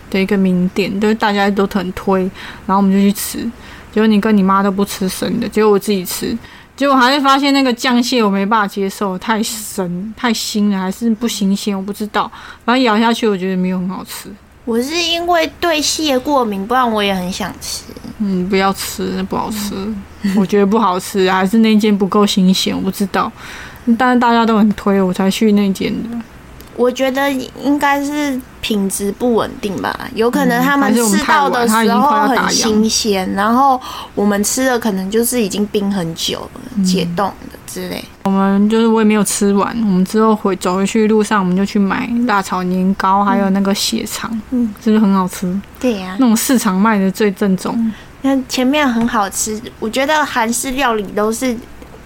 [0.09, 2.23] 的一个名店，就是大家都很推，
[2.65, 3.49] 然后我们就去吃。
[3.93, 6.37] 结果你跟你妈都不吃生的，结果我自己吃，
[6.81, 12.23] 结果还是发现那个酱蟹我没办法接受，太生太腥了，还是不新鲜，我不知道。
[12.65, 14.31] 反正咬下去我觉得没有很好吃。
[14.65, 17.83] 我是因为对蟹过敏，不然我也很想吃。
[18.17, 19.75] 嗯，不要吃，那不好吃。
[20.35, 23.31] 我觉得不好吃，还是那间不够新鲜，我不知道。
[23.95, 26.17] 但是大家都很推，我才去那间的。
[26.81, 33.79] 我觉得应该是品质不稳定吧，有可能他们吃到的时候很新鲜，然后
[34.15, 38.03] 我们吃的可能就是已经冰很久了、嗯解冻的之类。
[38.23, 45.59] 我们就是我也没有吃完，我们之后回走回去路上，我们就去买辣炒年糕，还有那个血肠，嗯，是不是很好吃？
[45.79, 47.91] 对呀、那种市场卖的最正宗。
[48.23, 51.57] 那前面很好吃，我觉得韩式料理都是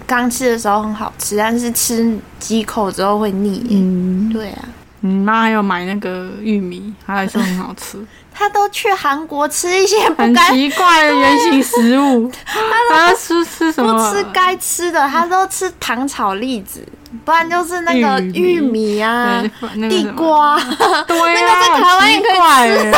[0.06, 3.66] 刚吃的时候很好吃，但是吃几口之后会腻。
[3.70, 4.64] 嗯，对啊，
[5.00, 7.98] 你妈还有买那个玉米，她还说很好吃，
[8.32, 12.30] 他都去韩国吃一些不很该奇怪的原型食物。
[12.90, 14.14] 她吃吃什么不？
[14.16, 16.86] 吃该吃的，他都吃糖炒栗子，
[17.24, 19.42] 不然就是那个玉米啊、
[19.74, 20.58] 那个地瓜，
[21.08, 22.92] 对啊，那个在台湾也可以好奇怪欸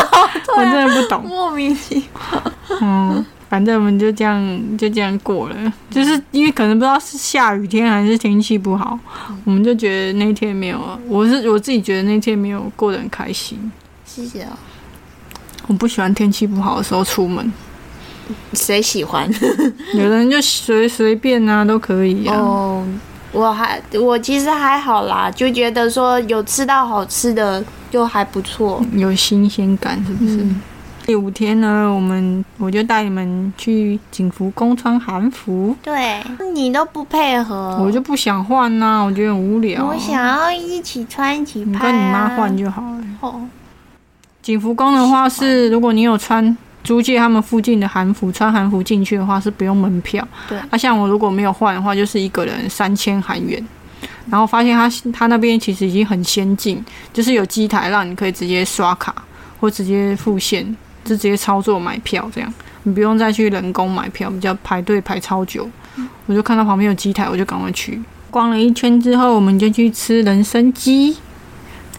[0.49, 1.23] 我啊真的不懂。
[1.23, 2.43] 莫名其妙。
[2.81, 8.99] 嗯，反正我们就这样就这样过了，就是因为可能不知道是下雨天还是天气不好，
[9.45, 13.73] 我们就觉得那天没有，我是我自己觉得那天没有过得很开心。
[14.05, 14.51] 谢谢哦。
[15.67, 17.53] 我不喜欢天气不好的时候出门，
[18.53, 19.31] 谁喜欢？
[19.95, 22.35] 有人就随随便啊都可以啊。
[22.37, 22.87] 哦，
[23.33, 28.83] 我还我其实还好啦，就觉得说有吃到好吃的就还不错。
[28.93, 30.37] 有新鲜感是不是？
[30.37, 30.61] 嗯
[31.09, 39.87] 第五天呢，我们我就带你们去景福宫穿韩服，对你都不配合，我就不想换呐、我觉得很无聊。
[39.87, 41.81] 我想要一起穿一起拍、啊。
[41.81, 43.03] 跟你妈换就好了。
[43.21, 43.41] 哦，
[44.43, 50.23] 景福宫的话是，如果你有穿租借他们附近的韩服，穿韩服进去的话是不用门票。
[50.47, 53.67] 对啊，像我如果没有换的话，就是一个人三千韩元。
[54.29, 59.15] 然后发现他他那边其实已经很先进，就是有机台让你可以直接刷卡
[59.59, 60.77] 或直接付现，
[61.09, 65.69] 就直接操作买票这样，你不用再去人工买票，比较排队排超久。
[66.27, 67.99] 我就看到旁边有机台，我就赶快去。
[68.31, 71.17] 逛了一圈之后，我们就去吃人参鸡。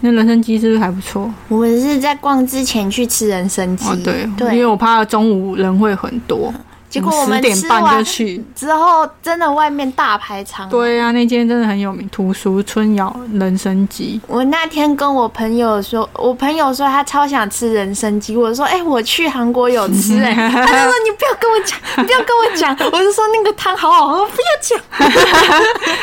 [0.02, 1.30] 那人参鸡是不是还不错？
[1.48, 6.54] 我们是在逛之前去吃人参鸡，哦，对，因为我怕中午人会很多，
[6.90, 8.44] 结果我们十点半吃完就去。
[8.54, 10.80] 之后，真的外面大排长龙。
[10.80, 14.20] 对啊，那间真的很有名，土俗春瑶人参鸡。
[14.26, 24.78] 我那天跟我朋友说，我朋友说他超想吃人参鸡，我说，哎、我去韩国有吃、哎， 他就说你不要跟我讲，你不要跟我讲， 我就说那个汤好好喝，不要讲，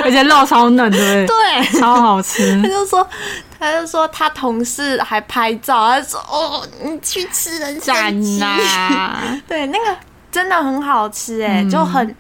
[0.04, 1.28] 而且肉超嫩，对不对？
[1.28, 2.68] 对，超好吃他。
[2.70, 3.06] 就说。
[3.60, 8.38] 他就说他同事还拍照，他说：“哦，你去吃人参赞鸡。
[8.38, 9.18] 呐！
[9.50, 9.86] 对，那个
[10.38, 11.70] 真的很好吃哎、嗯。
[11.70, 12.16] 就很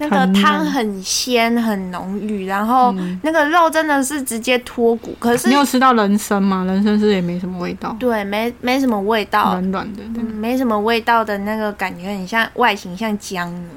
[0.00, 6.64] 那个汤很鲜很浓郁，然后那个肉真的是直接脱骨，可是你有吃到人参吗？
[6.64, 13.70] 人参是也没什么味道，对没没什么味道，软软的，嗯没什么味道的那个感觉很像外形像姜呢。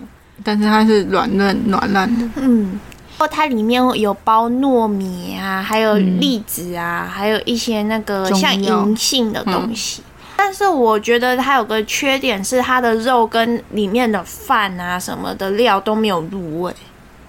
[0.44, 2.24] 但是它是软嫩软烂的。
[2.36, 2.80] 嗯，
[3.18, 10.04] 然后它里面有包糯米啊，还有栗子啊，还有一些那个中像银杏的东西。
[10.44, 16.74] 但是我觉得它有个缺点是它的肉跟里面的饭啊什么的料都没有入味，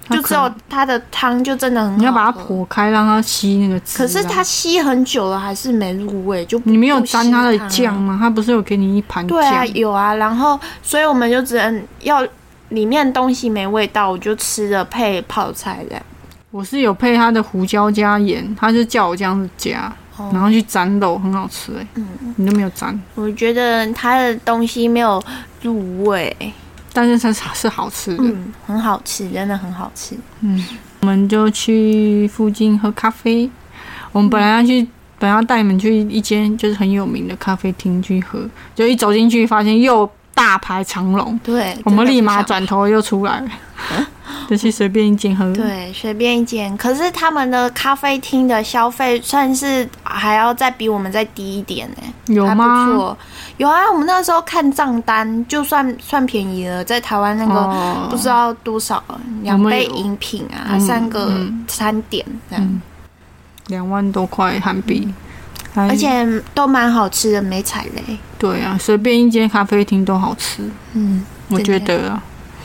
[0.08, 1.96] 就只有它的汤就真的很好。
[1.98, 3.98] 你要把它剖开，让它吸那个汁啊。
[3.98, 8.16] 可是它吸很久了还是没入味，就你没有沾它的酱吗？
[8.18, 9.74] 它不是有给你一盘对啊，酱？
[9.74, 12.26] 有啊，然后所以我们就只能要
[12.70, 16.02] 里面东西没味道，我就吃了配泡菜这样。
[16.50, 20.30] 我是有配它的胡椒加盐，他就叫我这样子加，哦。
[20.32, 22.06] 然后去沾肉，很好吃哎、嗯，
[22.36, 25.22] 你都没有沾，我觉得它的东西没有
[25.62, 26.34] 入味，
[26.92, 28.22] 但是它是是好吃的。
[28.24, 30.16] 嗯，很好吃，真的很好吃。
[30.40, 30.64] 嗯。
[31.00, 33.50] 我们就去附近喝咖啡。
[34.12, 34.86] 我们本来要去，
[35.18, 43.40] 本来要带你们去一间就是很有名的咖啡厅去喝，就一走进去发现又大排长龙，对，我们立马转头又出来。
[43.40, 43.50] 了，
[44.48, 45.52] 就是随便一间喝。
[45.52, 46.76] 对，随便一间。
[46.76, 52.86] 可是他们的咖啡厅的消费算是还要再比我们再低一点呢、有吗？
[52.86, 53.16] 错，
[53.56, 53.90] 有啊。
[53.90, 59.02] 我们那时候看账单，就算算便宜了，在台湾那个哦不知道多少，
[59.42, 62.82] 两杯饮品啊，嗯三个嗯餐点这样，嗯
[63.68, 65.08] 两万多块韩币，
[65.72, 68.18] 还而且都蛮好吃的，没踩雷。
[68.38, 72.22] 对啊，随便一间咖啡厅都好吃，嗯，我觉得啊，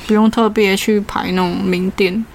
[0.07, 2.25] 不用特别去排那种名店，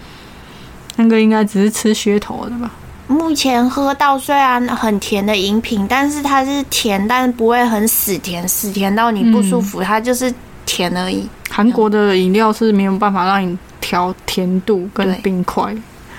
[0.97, 2.71] 那个应该只是吃噱头的吧。
[3.09, 10.33] 目前喝到虽然很甜的饮品，但是它是甜，但是不会很死甜，死甜到你不舒服，它就是
[10.65, 11.29] 甜而已。
[11.51, 15.75] 韩国的饮料是没有办法让你调甜度跟冰块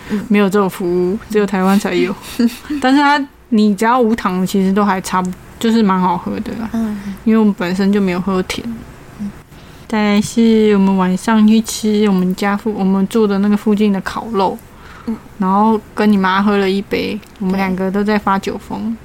[0.09, 2.13] 嗯，没有这种服务，只有台湾才有。
[2.81, 6.69] 但是它你只要无糖，其实都还差不，就是蛮好喝的啦。
[6.73, 8.67] 嗯，因为我们本身就没有喝甜。
[9.95, 14.57] 但是我们晚上去吃我们家附我们住的那个附近的烤肉，
[15.43, 18.95] 然后跟你妈喝了一杯，我们两个都在发酒疯，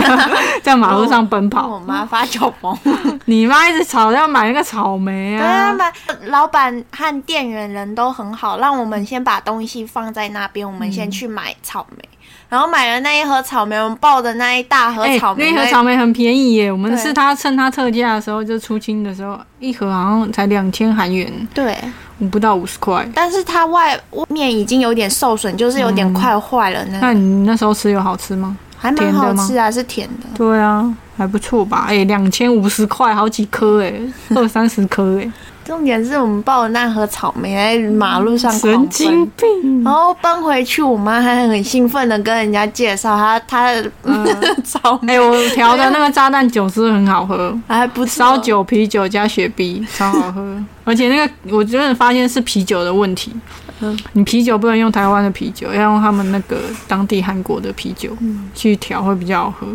[0.62, 1.66] 在马路上奔跑。
[1.66, 2.78] 我妈发酒疯。
[3.24, 5.90] 你妈一直吵要买那个草莓对啊，啊，买
[6.26, 12.06] 老板和店员人都很好，让我们先把东西放在那边，我们先去买草莓。
[12.48, 21.76] 然后买了那一盒草莓，我们抱的那一大盒哎、草莓，那一盒草莓很便宜耶，我们是他趁他特价的时候，就出清的时候，一盒好像才两千韩元，对，
[22.30, 23.04] 不到五十块。
[23.12, 28.56] 但是它外面已经有点受损，就是有点快坏了那那，你那时候吃有好吃吗？
[28.78, 30.28] 还蛮好吃啊，是甜的。
[30.34, 31.86] 对啊，还不错吧？
[31.88, 33.92] 哎、两千五十块，好几颗哎，
[34.36, 35.32] 二三十颗哎，
[35.64, 39.26] 重点是我们抱着那盒草莓在马路上神经。
[39.36, 39.82] 病！
[39.82, 43.90] 然后搬回去，我妈还很兴奋的跟人家介绍她她的
[44.62, 47.56] 草莓哎、我调的那个炸弹酒是不是很好喝？
[47.66, 50.56] 还不错烧酒、啤酒加雪碧，超好喝。
[50.84, 53.34] 而且那个我真的发现是啤酒的问题。
[53.80, 59.66] 嗯你啤酒不能用台湾的啤酒，要用他们那个当地韩国的啤酒嗯去调会比较好喝。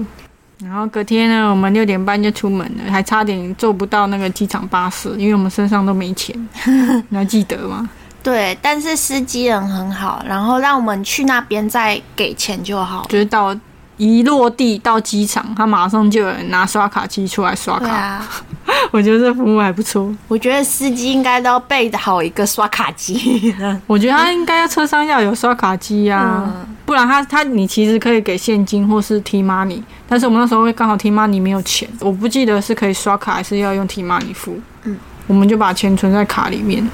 [0.63, 6.35] 然后隔天呢，我们六点半就出门了，还差点坐不到那个机场巴士，因为我们身上都没钱。
[7.09, 7.89] 你还记得吗？
[8.21, 13.07] 对，但是司机人很好，然后让我们去那边再给钱就好。
[13.09, 13.55] 就是到
[13.97, 17.85] 一落地到机场，他马上就有人拿刷卡机出来刷卡。
[17.85, 18.27] 对啊，
[18.91, 20.13] 我觉得这服务还不错。
[20.27, 23.53] 我觉得司机应该都要备好一个刷卡机。
[23.87, 34.59] 我觉得他应该要车上要有刷卡机啊，嗯不然他他你其实可以给现金或是 T money，但是我们那时候刚好 T money 没有钱，我不记得是可以刷卡还是要用 T money 付。
[34.83, 34.97] 嗯，
[35.27, 36.85] 我们就把钱存在卡里面，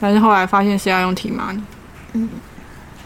[0.00, 1.60] 但是后来发现是要用 T money。
[2.14, 2.28] 嗯，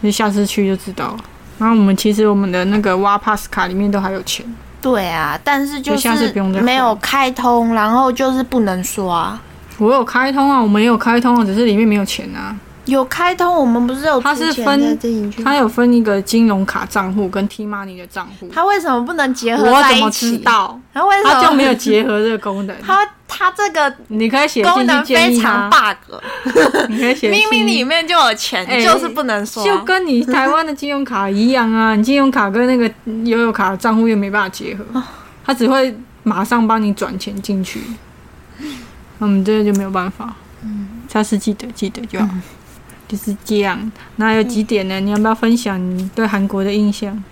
[0.01, 1.17] 你下次去就知道了。
[1.59, 4.43] 然后我们其实我们的那个挖 pass 卡里面都还有钱，
[4.83, 9.39] 对啊，但是就是没有开通，然后就是不能刷。
[9.79, 12.55] 我有开通啊，我们也有开通啊，只是里面没有钱啊。
[12.85, 14.99] 有开通，我们不是有它是分？
[15.43, 20.37] 它有分一个金融卡账户跟 T money 的账户，它为什么不能结合我怎么在一起？
[20.37, 20.79] 知道？
[20.93, 22.75] 它为什么它就没有结合这个功能。
[22.81, 26.21] 它它这个你可以写功能非常，bug，
[26.89, 29.63] 你可以写明明里面就有钱，哎就是不能说。
[29.63, 32.85] 就跟你台湾的金融卡一样啊， 你金融卡跟那个
[33.23, 35.01] 悠游卡的账户又没办法结合，
[35.45, 37.81] 它只会马上帮你转钱进去，
[39.19, 40.35] 那我们这个就没有办法。
[40.65, 42.29] 嗯，下次记得记得就好，
[43.13, 43.91] 就是这样。
[44.15, 44.99] 那有几点呢？
[44.99, 47.23] 你要不要分享你对韩国的印象？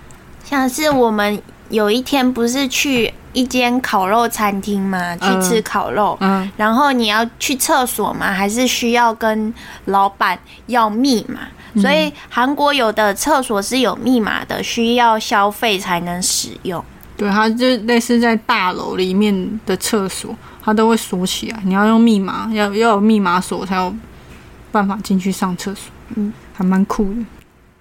[0.43, 9.51] 像是我们有一天不是去一间烤肉餐厅嘛，去嗯吃烤肉，嗯，然后你要去厕所嘛，还是需要跟
[9.85, 11.39] 老板要密码？
[11.73, 16.83] 嗯所以韩国有的厕所是有密码的，需要消费才能使用。
[17.17, 23.95] 对，它就类似在大楼里面的厕所，它都会锁起来，你要用密码，要要有密码锁才有
[24.71, 25.91] 办法进去上厕所。
[26.15, 27.25] 嗯，还蛮酷的。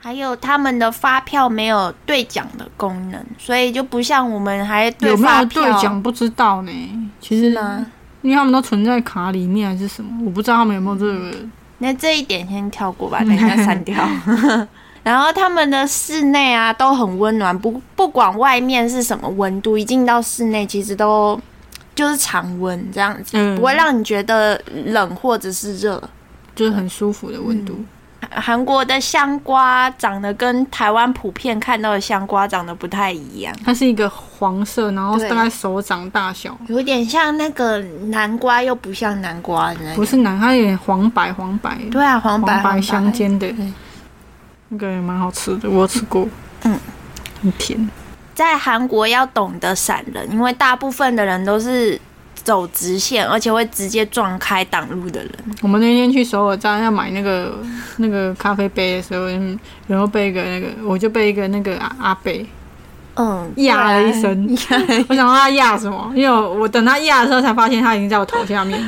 [0.02, 6.72] 还有他们的发票没有兑奖的功能，所以就不像我们还兑有没有发票兑奖不知道呢？
[7.20, 7.84] 其实呢？
[8.22, 11.36] 因为他们都存在卡里面还是什么，我不知道他们有没有这个。
[11.78, 13.96] 那这一点先跳过吧，等一下删掉。
[15.02, 21.40] 然后他们的室内啊都很温暖，不不管外面是什么温度，一进到室内其实都
[21.94, 26.02] 就是常温这样子，嗯不会让你觉得冷或者是热。
[26.60, 27.82] 就是很舒服的温度。
[28.32, 39.74] 韩国的香瓜长得跟台湾普遍看到的香瓜长得不太一样，它是一个黄色，然后大概手掌大小，有点像那个南瓜，又不像南瓜。
[39.96, 43.48] 不是南，它有点黄白黄白，对啊，黄白黄白相间的。
[43.48, 43.72] 对，
[44.68, 46.28] 那个也蛮好吃的，我吃过，
[46.64, 46.78] 嗯，
[47.42, 47.88] 很甜。
[48.34, 51.98] 在韩国要懂得闪人，因为大部分的人都是
[52.42, 55.32] 走直线，而且会直接撞开挡路的人。
[55.62, 57.58] 我们那天去首尔站要买那个
[57.96, 62.32] 那个咖啡杯的时候，嗯然后被一个那个，我就被一个那个阿阿伯
[63.16, 64.56] 嗯，压了一声
[65.08, 68.80] 我想说他压什么，因为我我等他压的时候才发现他已经在我头下面。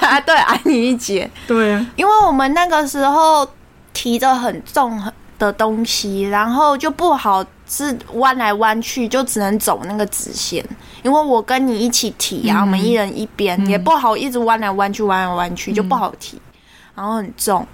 [0.00, 3.46] 啊，对，挨你一截，对啊，因为我们那个时候
[3.92, 5.00] 提着很重
[5.38, 10.64] 的东西，然后就不好是弯来弯去，就只能走那个直线。
[11.02, 16.40] 因为我跟你一起提啊，嗯我们一人一边，嗯也不好一直弯来弯去，弯来弯去就不好提，
[16.94, 17.66] 然后很重，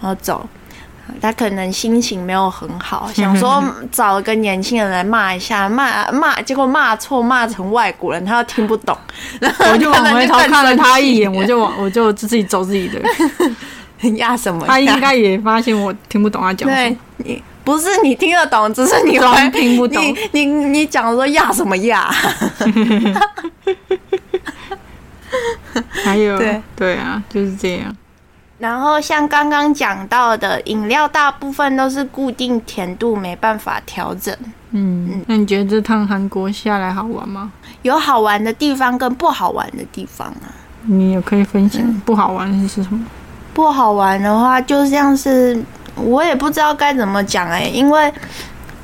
[0.00, 0.46] 然后走。
[1.20, 3.62] 他可能心情没有很好，想说
[3.92, 8.96] 找一个年轻人来骂一下，骂骂，结果骂错，骂成外国人，他又听不懂，
[9.38, 13.00] 然 后我就往回头看了他一眼， 我就往我就自己走自己的。
[14.16, 14.66] 压什么？
[14.66, 16.96] 他应该也发现我听不懂他讲什对么。
[17.18, 20.00] 你不是你听得懂，只是你装会听不懂
[20.30, 22.08] 你你你讲说压什么压？
[26.04, 27.92] 还有 对对啊，就是这样。
[28.60, 34.32] 然后像刚刚讲到的，饮料大部分都是固定甜度，没办法调整。
[34.70, 37.50] 嗯，那你觉得这趟韩国下来好玩吗？
[37.82, 40.54] 有好玩的地方跟不好玩的地方啊。
[40.82, 43.04] 你也可以分享嗯不好玩的是什么？
[43.52, 45.60] 不好玩的话，就像是
[45.96, 48.12] 我也不知道该怎么讲哎、因为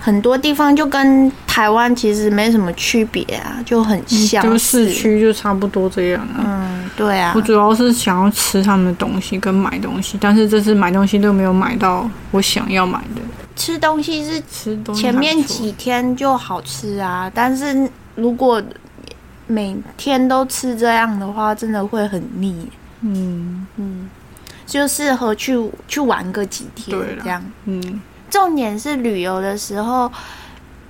[0.01, 4.59] 很多地方就跟台湾其实没什么区别啊，就很像就。
[4.59, 6.43] 市区就差不多这样啊。
[6.45, 13.23] 嗯，对啊我，主要是想要吃他们的东西跟买东西，但是这次买东西都没有买到我想要买的。
[13.55, 18.61] 吃东西是吃东西前面几天就好吃啊，但是如果
[19.47, 22.69] 每天都吃这样的话，真的会很腻。
[23.03, 24.09] 嗯嗯，
[24.67, 25.59] 就适合去
[25.89, 27.43] 去玩个几天这样。
[27.65, 28.01] 嗯，
[28.31, 30.11] 重点是旅游的时候，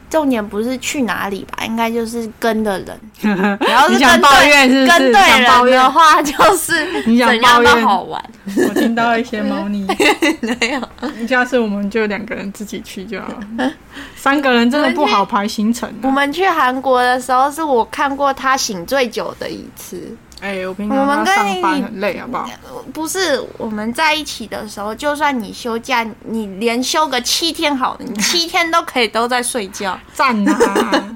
[0.08, 3.00] 重点不是去哪里吧，应该就是跟的人。
[3.60, 4.86] 然后是跟对怨是是？
[4.86, 8.22] 跟对人的话，就是 你想怎样抱怨都好玩。
[8.68, 9.86] 我听到一些猫腻。
[10.42, 13.72] 没有，下次我们就两个人自己去就好了。
[14.16, 15.94] 三个人真的不好排行程、啊。
[16.02, 20.14] 我们去韩国的时候，是我看过他醒最久的一次。
[20.42, 22.48] 哎、我跟你讲，我们跟你上班很累，好不好？
[22.92, 29.96] 不是我们在一起的时候，就算你休假，你连休个七天好了，你 七天都可以都在睡觉。
[30.12, 31.14] 赞啊！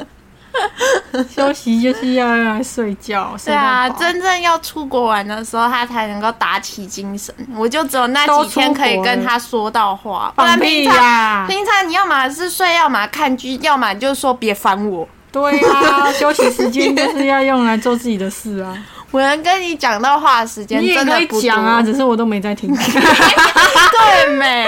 [1.28, 7.34] 休息就是要用来睡觉，睡对啊，真正要出国玩的时候，他才能够打起精神。
[7.56, 11.46] 我就只有那都几天可以跟他说到话，不然平常呀！
[11.48, 15.06] 平常你要么是睡，要么看剧，要么就是说别烦我。
[15.30, 18.74] 对啊，休息时间就是要用来做自己的事啊。
[19.16, 22.70] 我能跟你讲到话的时间你也可以真的不讲啊，只是我都没在听。
[22.76, 24.66] 对没？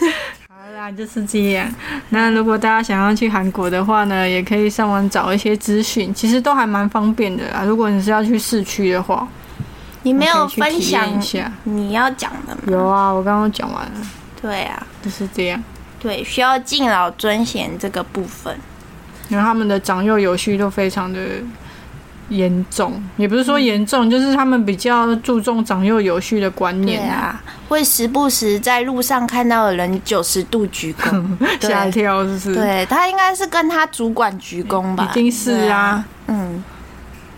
[0.48, 1.70] 好啦，就是这样。
[2.08, 7.62] 那如果大家想要去韩国的话呢，也可以上网找一些资讯，其实都还蛮方便的啦。
[7.62, 9.28] 如果你是要去市区的话，
[10.02, 11.52] 你没有分可以去体验享一下。
[11.64, 12.62] 你要讲的吗？
[12.68, 14.00] 有啊，我刚刚讲完了，
[14.40, 15.62] 对啊，就是这样。
[16.00, 18.58] 对，需要敬老尊贤这个部分。
[19.28, 21.20] 因为他们的长幼有序都非常的
[22.30, 27.12] 严重，也不是说严重，就是他们比较注重长幼有序的观对念。
[27.12, 31.24] 啊，会时不时在路上看到的人九十度鞠躬。
[31.60, 35.08] 吓一跳，是不是？，对他应该是跟他主管鞠躬吧？
[35.10, 36.64] 一定是对啊，嗯，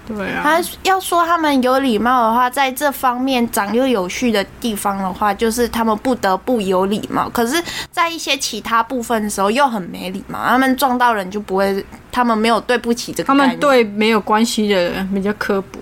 [0.06, 7.28] 对啊，他要说他们有礼貌的话，在这方面长幼有序的地方的话，就是他们不得不有礼貌。
[7.28, 15.78] 可是，在一些其他部分的时候又很没礼貌，他们撞到人就不会，他们没有对不起这个他们，对没有关系的人比较刻薄。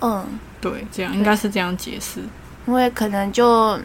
[0.00, 0.24] 嗯，
[0.60, 2.20] 对，这样应该是这样解释。
[2.66, 3.78] 因为可能就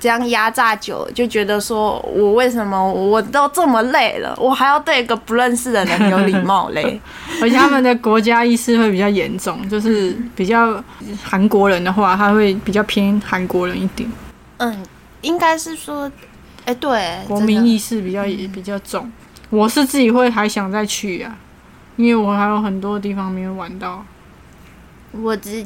[0.00, 7.00] 这样压榨久了，就觉得说我为什么我都这么累了，我还要对一个不认识的人有礼貌嘞？
[7.42, 10.82] 而且他们的国家意识会比较严重，就是比较
[11.22, 14.10] 韩国人的话，他会比较偏韩国人一点，
[14.58, 14.76] 嗯，
[15.22, 16.10] 应该是说，
[16.64, 19.10] 哎、对，国民意识比较也比较重。
[19.50, 21.36] 我是自己会还想再去啊，
[21.96, 24.04] 因为我还有很多地方没有玩到。
[25.12, 25.64] 我只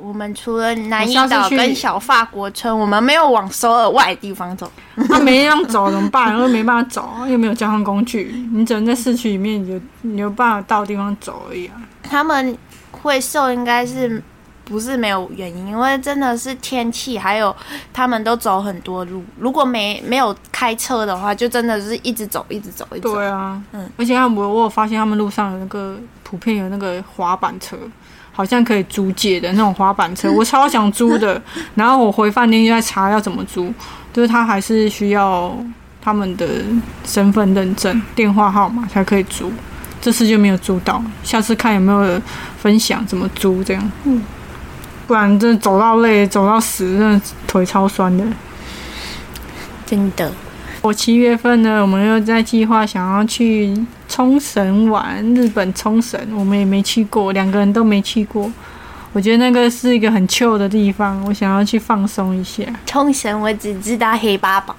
[0.00, 4.70] 我们除了南怡我下次去岛跟小法国村，我们没有往首尔外的地方走。
[5.08, 6.38] 他 没地方走怎么办？
[6.38, 11.74] 又没办法走，又没有交通工具，你只能在市区里面，你就你有办法到地方走而已啊。
[12.02, 12.56] 他们
[12.90, 14.22] 会瘦应该是
[14.64, 17.54] 不是没有原因，因为真的是天气，还有
[17.92, 19.22] 他们都走很多路。
[19.38, 23.14] 如果没没有开车的话，就真的是一直走，一直走，一直走。
[23.14, 27.76] 对啊，嗯，而且他们我有发现他们路上有那个普遍有那个滑板车，
[28.38, 31.42] 好像可以租借的那种滑板车，我超想租的。
[31.74, 33.74] 然后我回饭店就在查要怎么租，
[34.12, 35.52] 就是他还是需要
[36.00, 36.46] 他们的
[37.04, 39.52] 身份认证、电话号码才可以租。
[40.00, 42.22] 这次就没有租到，下次看有没有
[42.60, 43.90] 分享怎么租这样。
[44.04, 44.22] 嗯，
[45.08, 48.24] 不然真的走到累、走到死，真的腿超酸的。
[49.84, 50.30] 真的，
[50.82, 53.76] 我七月份呢，我们又在计划想要去
[54.18, 58.50] 冲绳玩，日本冲绳，我们也没去过，两个人都没去过。
[59.12, 62.64] 我觉得那个是一个很 chill 的地方，我想要去放松一下。
[62.84, 64.74] 冲绳我只知道黑八宝，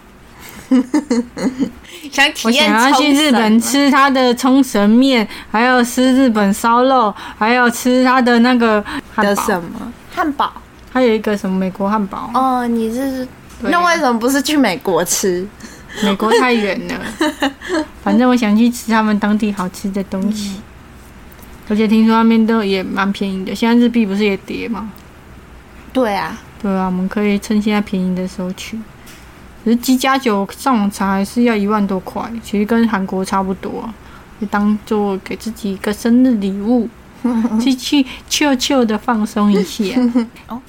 [2.12, 8.84] 想体我验想要去日本吃它的冲绳面，还有吃日本烧肉，还有吃它的那个
[9.16, 10.52] 汉的，什么汉堡？
[10.92, 12.30] 还有一个什么美国汉堡。
[12.34, 13.28] 哦，你是啊
[13.62, 15.48] 那为什么不是去美国吃？
[16.04, 16.96] 美国太远了，
[18.10, 20.52] 反正我想去吃他们当地好吃的东西。
[20.58, 20.64] 嗯
[21.72, 24.92] 而且听说那边都也蛮便宜的，现在日币不是也跌吗？
[25.94, 28.76] 对啊，对啊，我们可以趁现在便宜的时候去。
[29.64, 33.94] 可是鸡加酒上网查还是要一万多块，其实跟韩国差不多、啊，
[34.42, 36.90] 就当做给自己一个生日礼物，
[37.62, 39.84] 去去悄悄的放松一下。
[40.50, 40.60] 哦，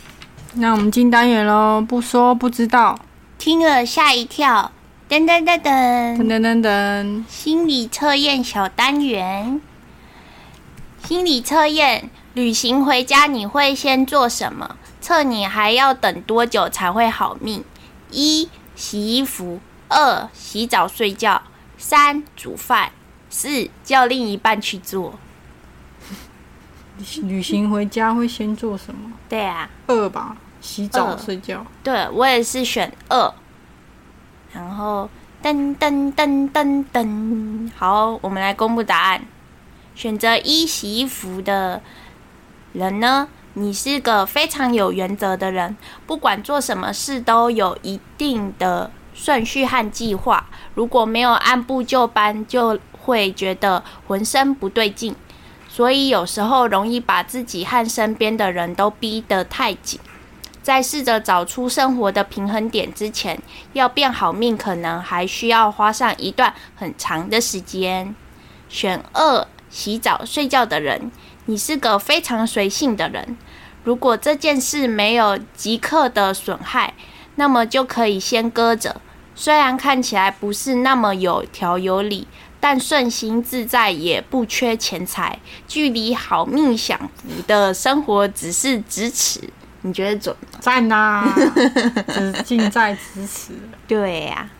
[0.57, 2.99] 那我们进单元喽，不说不知道，
[3.38, 4.70] 听了吓一跳。
[5.11, 9.61] 噔噔噔噔，噔噔噔噔，心理测验小单元。
[11.04, 14.76] 心理测验，旅行回家你会先做什么？
[15.00, 17.64] 测你还要等多久才会好命？
[18.12, 19.58] 一、洗衣服；
[19.88, 21.42] 二、洗澡睡觉；
[21.76, 22.90] 三、煮饭；
[23.28, 25.18] 四、叫另一半去做。
[27.24, 29.11] 旅行回家会先做什么？
[29.28, 31.66] 对啊，二吧，洗澡睡觉。
[31.82, 33.34] 对我也是选二。
[34.53, 35.09] 然后
[35.42, 39.22] 噔噔噔噔噔，好，我们来公布答案。
[39.94, 41.82] 选择一洗衣服的
[42.72, 45.76] 人呢，你是个非常有原则的人，
[46.07, 50.46] 不管做什么事都有一定的顺序和计划。
[50.74, 55.14] 如果没有按部就班，就会觉得浑身不对劲。
[55.68, 60.01] 所以有时候容易把自己和身边的人都逼得太紧。
[60.70, 63.36] 在试着找出生活的平衡点之前，
[63.72, 68.14] 要变好命，可能还需要花上一段很长的时间。
[68.68, 71.10] 选二，洗澡睡觉的人，
[71.46, 73.36] 你是个非常随性的人。
[73.82, 76.94] 如果这件事没有即刻的损害，
[77.34, 79.00] 那么就可以先搁着。
[79.34, 82.28] 虽然看起来不是那么有条有理，
[82.60, 89.52] 但顺心自在，也不缺钱财，距离好命享福的生活只是咫尺。
[89.82, 90.58] 你觉得准吗？
[90.60, 91.34] 赞呐、
[92.08, 93.52] 只 近在咫尺。
[93.88, 94.50] 对呀、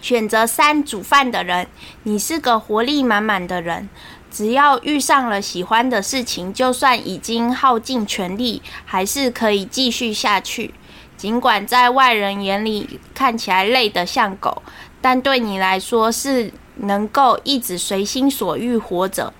[0.00, 1.66] 选择三煮饭的人，
[2.02, 3.88] 你是个活力满满的人。
[4.30, 10.72] 只要遇上了喜欢的事情，就算已经耗尽全力，还是可以继续下去。
[11.18, 14.62] 尽管在外人眼里看起来累得像狗，
[15.00, 19.32] 但对你来说是能够一直随心所欲活着，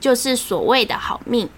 [0.00, 1.48] 就是所谓的好命。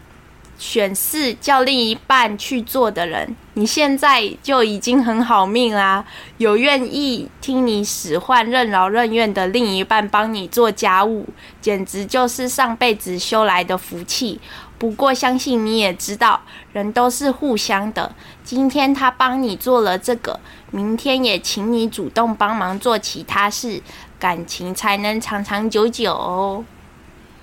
[0.58, 6.04] 选四叫另一半去做的人，你现在就已经很好命啦。
[6.38, 11.26] 有愿意听你使唤、任劳任怨的另一半帮你做家务，
[11.60, 14.40] 简直就是上辈子修来的福气。
[14.78, 16.40] 不过，相信你也知道，
[16.72, 18.12] 人都是互相的。
[18.42, 20.40] 今天他帮你做了这个，
[20.70, 23.80] 明天也请你主动帮忙做其他事，
[24.18, 26.64] 感情才能长长久久哦。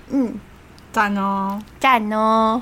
[0.08, 0.38] 嗯，
[0.92, 1.62] 赞哦！
[1.78, 2.60] 赞哦！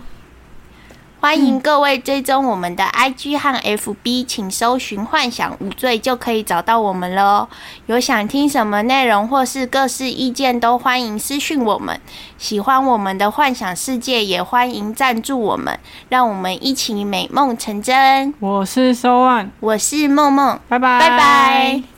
[1.20, 7.48] 欢迎各位追踪我们的 IG 和 FB，请搜寻“幻想无罪”就可以找到我们了哦。
[7.86, 12.00] 有想听什么内容或是各式意见，都欢迎私讯我们。
[12.38, 15.76] 喜欢我们的幻想世界，也欢迎赞助我们，
[16.08, 18.32] 让我们一起美梦成真。
[18.38, 21.97] 我是收案，我是梦梦，拜拜，拜拜。